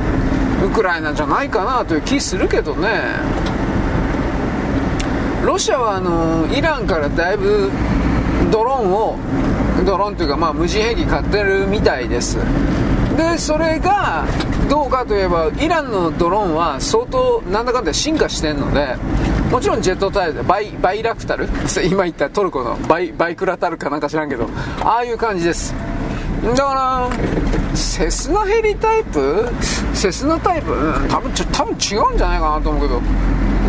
[0.64, 2.88] ウクライナじゃないかなという気するけどね。
[5.44, 7.70] ロシアはあのイランからだいぶ
[8.50, 9.16] ドローンを
[9.86, 12.36] ドローンというか、まあ、無人兵器買ってるみたいです。
[13.16, 14.24] でそれが
[14.68, 18.94] どうかといえばイランのドローンは相当なんだかんだ進化してるので
[19.50, 21.48] もちろんジェットタイプバイバイラクタル？
[21.88, 24.50] 今言ったトルコのバイバイクラタルかなんか知らんけど
[24.84, 25.72] ああいう感じです。
[26.44, 27.08] だか
[27.72, 29.48] らセスナヘリタイプ？
[29.94, 33.00] セスナタイプ、うん、多分ちょ多分違うんじゃないかなと思うけど。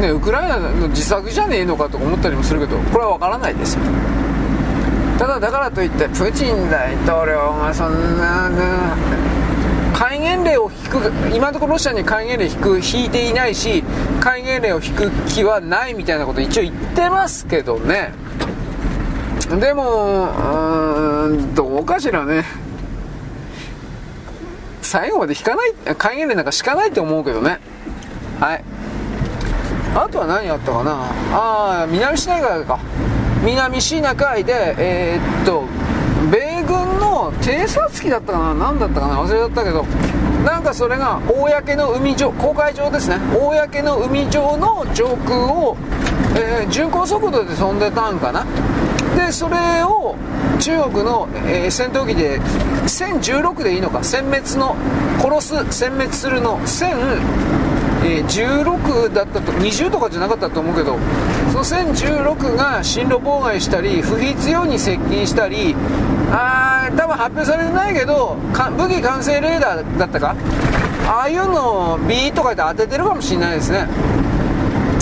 [0.02, 3.74] ねウクライナの自作じゃねえのかとか思ったりもするけどこれは分からないです。
[3.76, 3.80] よ
[5.18, 9.18] ただだからといってプーチン大統領がそんな、ね
[9.98, 13.84] 戒厳令を引く今のところロシアに戒厳令引く引いていないし
[14.20, 18.14] 戒厳令を引く気はないみたいなこと一応言ってますけどね。
[19.60, 20.30] でも
[21.26, 22.46] うんどうかしらね。
[24.84, 27.60] 最後まで引かない戒厳令なんか敷かないと思うけどね。
[28.40, 28.64] はい。
[29.96, 30.92] あとは何やったかな。
[31.34, 32.80] ああ南シナ海か。
[33.46, 35.64] 南シナ海でえー、っと
[36.32, 38.54] 米軍の偵察機だったかな？
[38.54, 39.24] 何だったかな？
[39.24, 39.86] 忘れちゃったけど。
[40.44, 43.20] なんかそれが公の海上公海上ですね。
[43.34, 45.78] 公の海上の上空を、
[46.36, 48.46] えー、巡航速度で飛んでたんかな？
[49.16, 50.16] でそれを
[50.60, 54.00] 中国の、えー、戦闘機で1016でいいのか？
[54.00, 54.76] 殲滅の
[55.20, 55.54] 殺す
[55.86, 56.60] 殲滅するの。
[56.60, 60.98] 1016だったと20とかじゃなかったと思うけど。
[61.64, 65.76] その1016が進路妨害したり不必要に接近したり
[66.32, 68.36] あ多分発表されてないけど
[68.78, 70.36] 武器完成レーダーだったか？
[71.08, 73.88] ああいうのを B とかで当ててるかもしれないですね。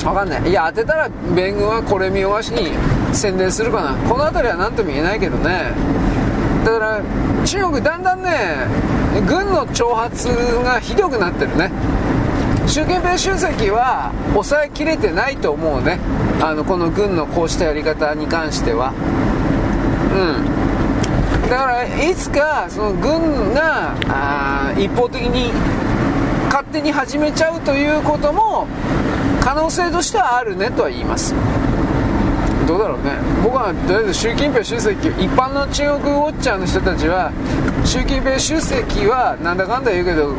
[0.04, 0.50] 分かんない。
[0.50, 2.72] いや当てたら米軍はこれ見よがしに
[3.14, 3.94] 宣伝するかな。
[4.08, 5.74] この辺りは何とも言えないけどね。
[6.64, 7.02] だから
[7.46, 8.30] 中国だんだんね
[9.28, 10.30] 軍の挑発
[10.64, 11.70] がひどくなってるね。
[12.68, 16.00] 習近平主席は抑えきれてないと思うね。
[16.42, 18.92] あのこの軍のこうしたやり方に関しては。
[20.14, 21.50] うん。
[21.50, 25.54] だからいつかその軍があ一方的に
[26.50, 28.68] 勝手に始めちゃうということも
[29.42, 31.36] 可能性としてはあるねとは言います。
[32.68, 33.12] どうだろうね。
[33.44, 37.32] 僕はとりあえず習近平主席一般の中国ウォッチャーの人たちは
[37.86, 40.34] 習近平主席はなんだかんだ言うけど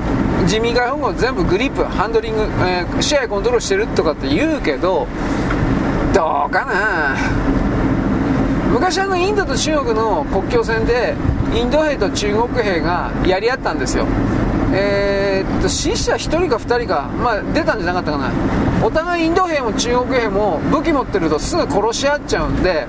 [0.46, 5.06] 地味外本語全部グリップハンドリング、えー、試合コントロールしてるとかって言うけど
[6.14, 7.16] どうかな？
[8.72, 11.14] 昔あのインドと中国の国境線で
[11.54, 14.06] インド兵と中国兵がやり合ったんですよ。
[14.72, 18.30] えー、っと死者1人か2人か、まあ、出たんじゃなかったかな。
[18.84, 22.86] お互いインド兵も中国兵も武器持ってるとすぐ殺し合っちゃうんで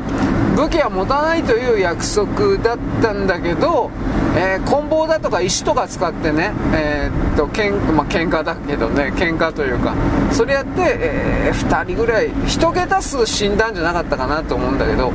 [0.58, 3.90] 武器は持たないという約束だったんだけど、
[4.38, 9.96] えー、棍棒だとか石とか使ってね、えー、っとけん、まあ喧嘩だけどね喧嘩というか
[10.32, 15.12] それやって、えー、2人ぐらい1桁数死んだんじゃなかったかなと思うんだけど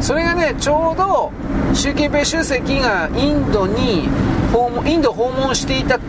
[0.00, 1.30] それがねちょうど
[1.74, 4.08] 習近平主席がインドに
[4.50, 6.00] 訪問インド訪問していた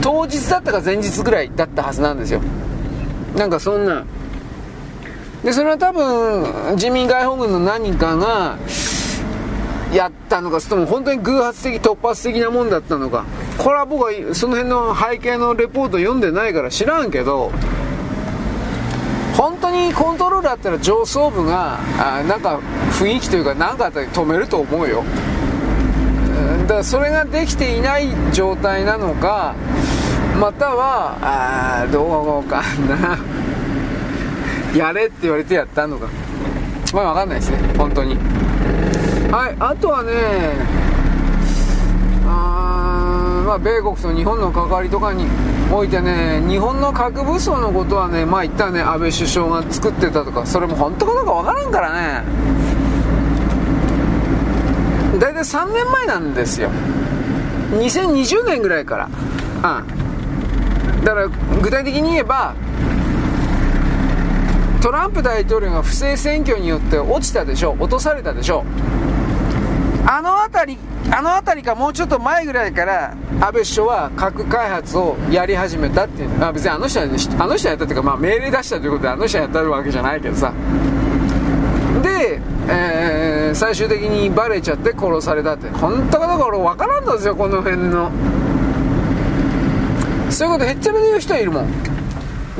[0.00, 2.40] 当日だったか前日ぐらいだったはずなんですよ。
[3.36, 4.04] なんかそんな。
[5.42, 8.58] でそれは多分人民解放軍の何かが
[9.94, 13.24] やったのかそれとも本当に偶発的突発的なもんだったのか。
[13.56, 17.52] これは僕はその辺の背景のレポート読んでないから知らんけど
[19.36, 22.58] 本当にコントロールあったら上層部があなんか
[22.92, 25.04] 雰囲気というか何かあったら止めると思うよ。
[26.62, 29.54] だからそれができていない状態なのか
[30.40, 33.18] またはあどうかな。
[34.76, 36.08] やれって言われてやったのか。
[36.92, 37.58] まあ分かんないですね。
[37.78, 38.16] 本当に。
[39.34, 40.12] はいあとはね
[42.24, 45.26] あまあ米国と日本の関わりとかに
[45.72, 52.24] おいてね日本の核武装のことはねまあ言ったね安倍首相が作ってたとかそれも本当かどうか分からんからね。
[55.18, 56.70] 大体3年前なんですよ。
[57.72, 59.06] 2020年ぐらいから。
[59.06, 59.08] う
[61.02, 61.04] ん。
[61.04, 61.28] だから
[61.60, 62.54] 具体的に言えば
[64.80, 68.64] トランプ大統領が不正選挙によって落ちたでしょ落とされたでしょ。
[70.06, 70.78] あの辺り
[71.10, 80.52] あの辺りかもうちょっと前ぐらいから安倍首相は核開発をやり始めたっていう、あ、別にあの人は、あの人はやったっていうか、まあ、命令出したということであの人はやったわけじゃないけどさ。
[82.02, 85.68] で、えー、最終的にバレちゃって殺されたって。
[85.70, 88.10] 本当かどうか俺分からんのですよこの辺の。
[90.30, 91.66] そういうことへっちゃめで言う人いるもん。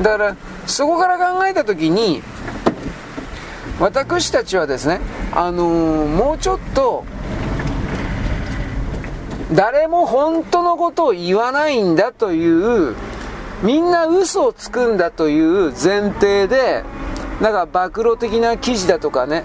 [0.01, 0.35] だから
[0.65, 2.21] そこから考えた時に
[3.79, 4.99] 私たちはですね
[5.31, 7.05] あのー、もうちょっと
[9.53, 12.95] 誰も本当のことを言わないんだという
[13.61, 16.83] みんな嘘をつくんだという前提で
[17.41, 19.43] だか暴露的な記事だとかね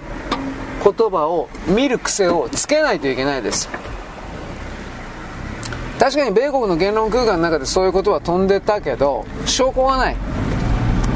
[0.83, 3.69] 言葉を見る癖をつけないといけないです。
[5.99, 10.15] 確かに米国の言論空間の中でそういうことは飛んでたけど証拠がない。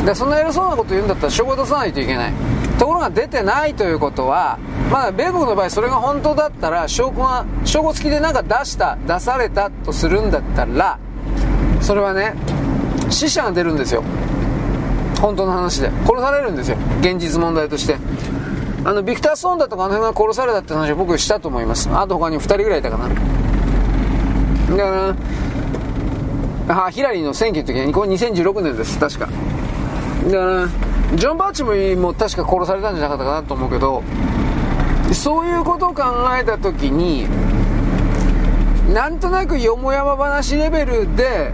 [0.06, 2.34] でそんな偉そうなこと言うんだったら証拠出さないといけない。
[2.78, 4.60] ところが出てないということは
[4.92, 11.00] まあ米国の場合それが本当だったら証拠が証拠付きで何か出した出されたとするんだったら
[11.82, 12.36] それはね
[13.10, 14.04] 死者が出るんですよ。
[15.22, 15.90] 本当の話で。
[16.06, 16.78] 殺されるんですよ。
[17.02, 17.98] 現実問題として。
[18.84, 21.90] あのビクター・ソンだとかあの辺が殺されたって話を僕したと思います。
[21.90, 23.10] あと他に2人ぐらいいたかな。
[23.10, 23.16] だ
[24.76, 25.16] か
[26.68, 29.28] らあヒラリーの選挙の時にこれ2016年です確か。
[30.26, 30.68] だから
[31.16, 34.04] ジョン・バーチもも確か殺されたんじゃなかったかなと思うけど
[35.14, 36.04] そういうことを考
[36.38, 37.26] えた時に
[38.94, 41.54] なんとなくよもやま話レベルで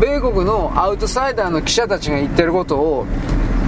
[0.00, 3.06] 米国のアウトサイダーの記者たちが言ってることを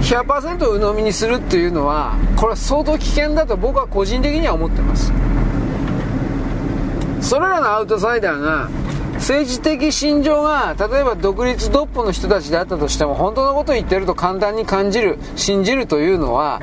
[0.01, 5.11] 100%鵜呑みにするっていうのはこれは相当危険だと僕は個人的には思ってます。
[7.21, 8.69] それらのアウトサイダーが
[9.21, 16.59] 政治的信条が例えば独立独歩の人たちであったとしても本当のことを言ってると簡単に感じる信じるというのは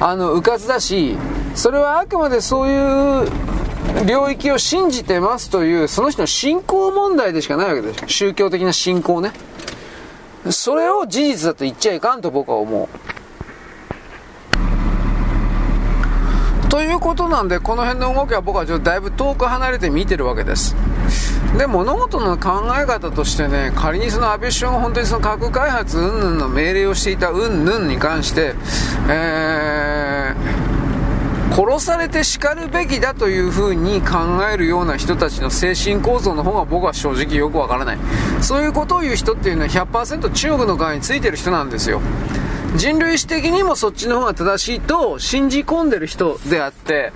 [0.00, 1.16] あの迂闊だし
[1.54, 9.32] それはあくまでそういう領域を信じてますというその人の信仰問題でしかないわけです宗教的な信仰ね。
[10.50, 12.88] それを事実だと言っちゃいかんと僕は思う。
[16.70, 20.76] ということなんでこの辺の動きは僕はちょっとだいぶ遠く離れて見てるわけです。
[21.58, 28.54] で物事の考え方としてね仮にその安倍首相が本当にその核開発云々の命令をしていた云々に関して
[29.08, 30.70] えー
[31.52, 34.18] 殺されて叱るべきだというふうに考
[34.50, 37.98] えるような人たちの精神構造の方が僕は正直よくわからない。
[38.40, 42.00] そういうことを言う人っていうのは100%中国の側についてる人なんですよ。
[42.76, 47.12] 人類史的にもそっちの方が正しいと信じ込んでる人であって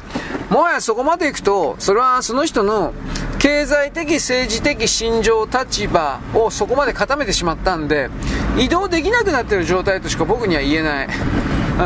[0.51, 2.93] もはやそこまで行くとそれはその人の
[3.39, 8.09] 経済的政治的心情立場をそこまで固めてしまったんで
[8.57, 11.07] 移動できなくなってる状態としか僕には言えない。
[11.07, 11.81] うん。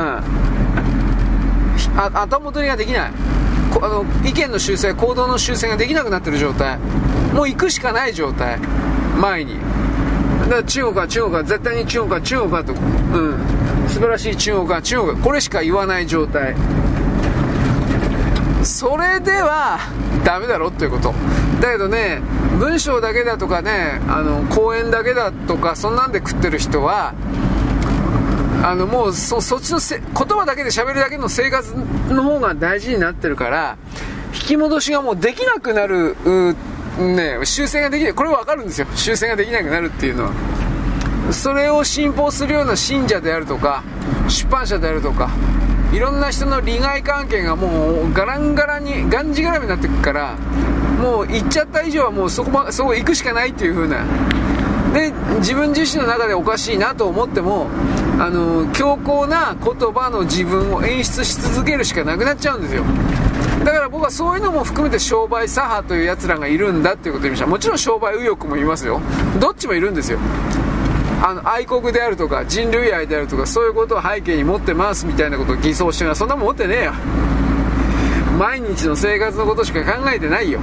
[1.97, 3.11] あ頭戻りができない。
[3.11, 6.79] あの意見の修正行動の修正ができなくなってる状態。
[7.33, 8.59] もう行くしかない状態。
[9.21, 9.57] 前に。
[10.49, 12.73] から中国は中国は絶対に中国は中国はと。
[12.73, 13.89] うん。
[13.89, 15.17] 素晴らしい中国は中国。
[15.17, 16.55] これしか言わない状態。
[18.65, 19.79] それでは
[20.25, 21.15] ダメだろっていうこと。
[21.61, 22.21] だけどね
[22.59, 27.15] 文章だけだとかねあの講演だけだとかそんなんで食ってる人は
[28.63, 31.75] あのもうそそっちのせ言葉だけで喋るだけの生活
[32.09, 33.77] の方が大事になってるから
[34.35, 36.17] 引き戻しがもうできなくなる
[36.99, 38.15] ね修正ができない。
[38.15, 38.87] これ分かるんですよ。
[38.95, 40.33] 修正ができなくなるっていうのは。
[41.33, 43.83] それを信奉するような信者であるとか
[44.29, 45.31] 出版社であるとか
[45.93, 50.37] いろんな人の利害関係がもうガランガランにがんじがらめになってくから
[51.01, 54.05] もう行っちゃった以上はもうそこ,、ま、そこ行くしかないっていう風な。
[54.93, 57.69] で自分自身の中でおかしいなと思っても
[58.19, 62.85] あの強硬な言葉の自分を演出し続けるしかなくなっちゃうんですよ。
[63.65, 67.47] だから僕はそういうのも含めて商売左派というやつらがいるんだっていうことを言いました。
[67.47, 69.01] もちろん商売右翼もいますよ。
[69.41, 70.19] どっちもいるんですよ。
[71.23, 76.93] あの愛国であるとか人類愛であるとかそういうことを背景に持ってますみたいなことを偽装してるのはそんなもん持ってねえよ。
[78.39, 80.61] 毎日の生活のことしか考えてないよ。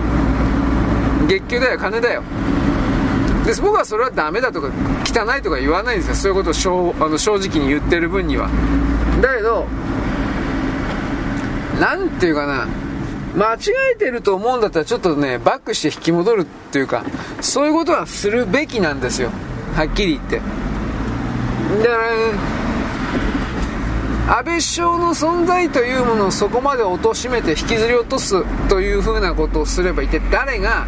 [1.28, 2.24] 月給だよ金だよ。
[3.46, 4.70] で僕はそれはダメだとか
[5.06, 6.16] 汚いとか言わないんですよ。
[6.16, 8.50] そういうことをあの正直に言ってる分には。
[9.22, 9.66] だけど
[11.80, 12.68] 何ていうかな。
[13.36, 13.58] 間違
[13.94, 17.04] えてると思うんだったらちょっとねバックして引き戻るっていうか
[17.42, 19.30] そういうことはするべきなんですよ。
[19.76, 20.38] はっきり言って。
[20.38, 21.98] だか
[24.28, 30.88] ら安倍首相の存在というものをそこまで貶めて引きずり落とすというふうなことをすれば一体誰が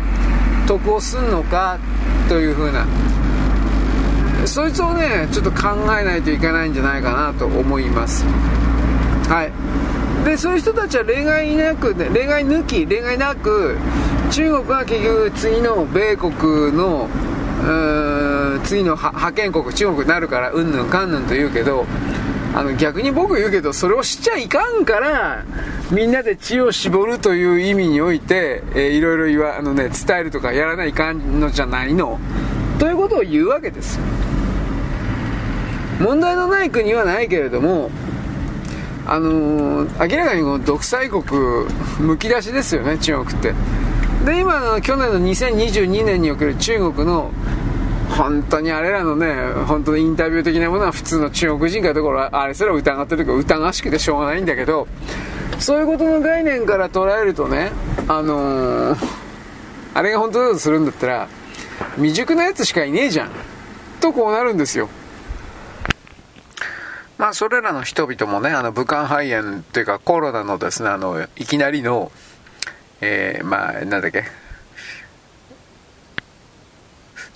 [0.66, 1.78] 得をすんのか
[2.30, 2.86] というふうな。
[4.46, 8.24] そいつをねちょっと考えないといけないんじゃないかなと思います。
[9.28, 9.52] はい。
[10.28, 13.78] でそういう人たちは例外なく、ね、例外抜き例外なく
[14.30, 16.34] 中国は結局次の米国
[16.76, 17.10] の
[18.66, 21.86] 次の覇権国中国になるからうんぬんかんぬんと言うけど
[22.54, 25.46] あの逆に僕言うけどそれをしちゃいかんから
[25.92, 32.20] みんなで知を絞るという意味において、えー、いろいろ言わあの、ね、伝えるとかやらないかんのじゃないの。
[32.80, 33.98] ということを言うわけです
[36.00, 37.90] 問題のない国はないけれども
[39.10, 41.24] あのー、明らかにこの独裁国
[42.00, 43.54] むき出しですよね中国って
[44.26, 47.32] で今の去年の2022年における中国の
[48.10, 49.36] 本当にあれらのね、
[49.68, 54.88] 本当のインタビュー的なものは普通の中国人かところあれすら疑ってるか疑わしくてしょうがないんだけど、
[55.60, 57.72] そういうことの概念から捉えるとね、
[58.08, 59.08] あのー、
[59.94, 61.28] あれが本当だとするんだったら、
[61.96, 63.30] 未熟なやつしかいねえじゃん。
[64.00, 64.90] とこうなるんですよ。
[67.18, 72.12] まあ、それらの人々もね、あの、武漢肺炎っていうかコロナのですね、あの、いきなりの、
[73.02, 74.26] えー、まあ、なんだっけ、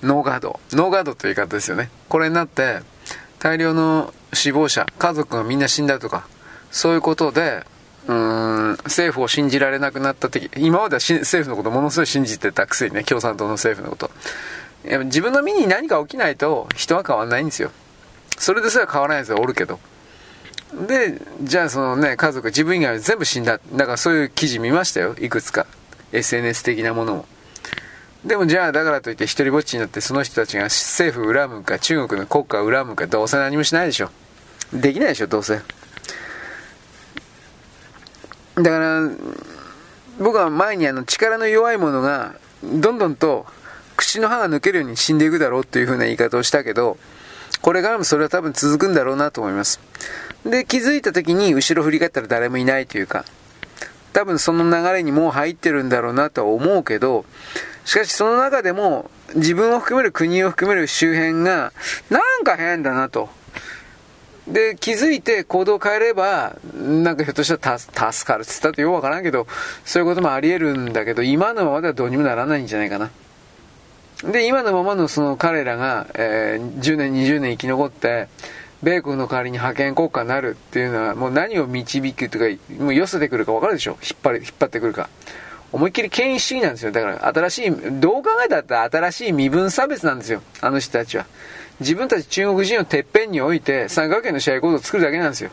[0.04, 0.60] ノーガード。
[0.72, 1.90] ノーガードという言い方ですよね。
[2.10, 2.80] これになって、
[3.40, 6.28] 大量の死亡者、家族がみんな死んだとか、
[6.70, 7.66] そういうことで、
[8.08, 14.12] うーん、政府を信じられなくなった時、今までは政府のことものすごい信じてたくせにね、共産党の政府のこと。
[15.06, 17.72] 自分の身に何か起きないと人は変わらないんですよ。
[18.38, 19.80] それですら変わらないやつはおるけど。
[20.88, 23.60] で、じゃあそのね、家族、自分以外は全部死んだ。
[23.74, 25.16] だからそういう記事見ましたよ。
[25.20, 25.68] いくつか。
[26.12, 27.26] SNS 的なものも。
[28.26, 34.12] でもじゃあだからといって一人ぼっちになってその人たちが政府を恨むか中国の国家を恨むかどうせ何もしないでしょ。
[34.74, 35.60] できないでしょ、どうせ。
[38.56, 39.10] だから、
[40.20, 43.46] 僕は前にあの力の弱いものがどんどんと
[43.98, 46.98] 口の歯が抜けるように死んでいくだろうっていう風な言い方をしたけど、
[47.62, 49.80] これからもそれは多分続くんだろうなと思います。
[50.46, 53.26] で、気づいた時に後ろ振り返ったら誰もいないというか、
[54.14, 57.26] 多分その流れにもう入ってるんだろうなとは思うけど、
[57.86, 61.72] しかしその中でも自分を含める国を含める周辺が
[62.10, 63.30] なんか変だなと。
[64.48, 67.78] で、気づいて行動を変えれば、なんかひょっとしたら
[68.12, 69.48] 助かるって言ったってよくわからんけど、
[69.86, 73.12] そういうこともあり得るんだけど、今のままではどうにもならないんじゃないかな。
[74.24, 78.28] で、今のままのその彼らが、えー、10年、20年生き残って、
[78.84, 82.46] 米国の代わりに派遣国家になるっていうのは、もう何を導くとか、
[82.80, 83.98] もう寄せてくるか分かるでしょ？
[84.02, 85.10] 引っ張り、引っ張ってくるか。
[85.72, 86.92] 思いっきり権威主義なんですよ。
[86.92, 90.42] だから新しい、どう考えたって新しい身分差別なんですよ。
[90.62, 91.26] あの人たちは。
[91.80, 95.50] 自分たち中国人をてっぺんに置いて三角形の試合構造を作るだけなんですよ。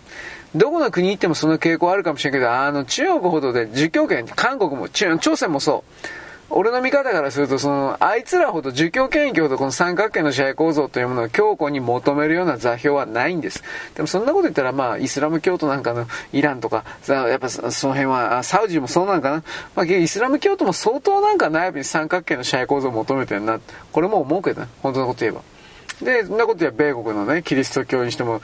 [0.55, 6.28] どこの国行ってもその傾向あるかもしれんけど、あの中国ほどで儒教権、韓国も、朝鮮もそう。
[6.51, 13.63] 俺の見方からすると、その、あいつらほど、儒教権益ほどこの三角形の支配構造というものを強固に求めるような座標はないんです。
[13.95, 19.43] でもそんなこと言ったら、まあ、イスラム教徒なんかのイランとか、やっぱその辺は、サウジもそうなんかな？
[19.77, 23.61] まあ、イスラム教徒も相当なんか内部に三角形の支配構造を求めてるな。
[23.93, 24.69] これも思うけどな。
[24.83, 25.43] 本当のこと言えば。
[26.01, 28.41] で、そんなことや米国のね、キリスト教にしても、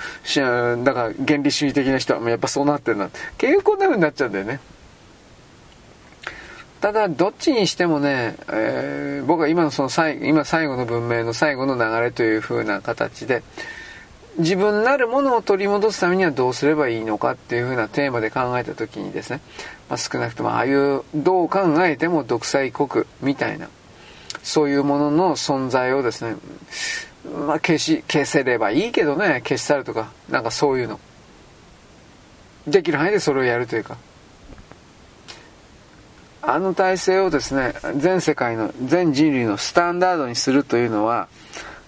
[0.84, 3.08] だから原理主義的な人はやっぱそうなってるな。
[3.38, 4.60] 結局こんな風になっちゃうんだよね。
[6.84, 13.42] ただ、どっちにしてもね、えー、僕は今のその最今最後の文明の最後の流れという風な形で、
[14.36, 19.40] 自分なるものを取り戻すためにはどうすればいいのかっていう風なテーマで考えた時にですね、
[19.88, 23.70] まあ、少なくともああいうどう考えても独裁国みたいな
[24.42, 26.36] そういうものの存在をですね
[27.46, 31.00] まあ消し消せればいいけどね消し去るとかなんかそういうの。
[32.66, 33.96] できる範囲でそれをやるというか。
[36.46, 41.28] あの体制をですね全世界の全人類のスタンダードにするというのは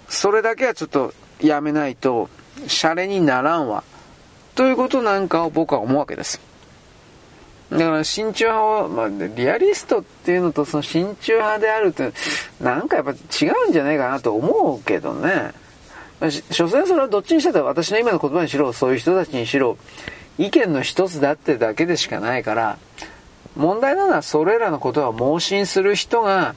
[0.08, 2.28] それだけはちょっとやめないと、
[2.66, 3.84] シャレにならんわ。
[4.54, 6.40] ということなんかを僕は思うわけです。
[7.70, 12.12] だから親中派は、まあ、リアリストっていうのとその親中派であるって、
[12.60, 15.52] なんかやっぱ違うんじゃないかなと思うけどね。
[16.50, 19.76] 所詮それはどっちにしてたら私の今の言葉にしろ、そういう人たちにしろ、
[20.38, 22.78] 意見の一つだってだけでしかないから、
[23.56, 26.54] 問題なのはそれらのことは盲信する人が、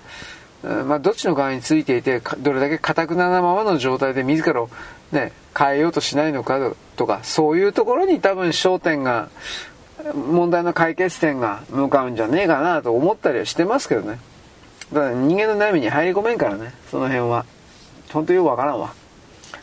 [0.63, 4.69] まあ、どっちの側についていて、どれだけ堅くななままの状態で自らを、
[5.11, 9.29] ね、変えようとしないのかとか、そういうところに多分焦点が、
[10.13, 14.19] 問題の解決点が向かうんじゃねえかなと思ったりはしてますけどね。
[14.93, 17.45] だから人間の悩みに入り込めんからね、その辺は。
[18.11, 18.93] 本当よくわからんわ。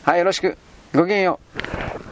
[0.03, 0.57] はい、よろしく。
[0.93, 2.06] ごきげんよう。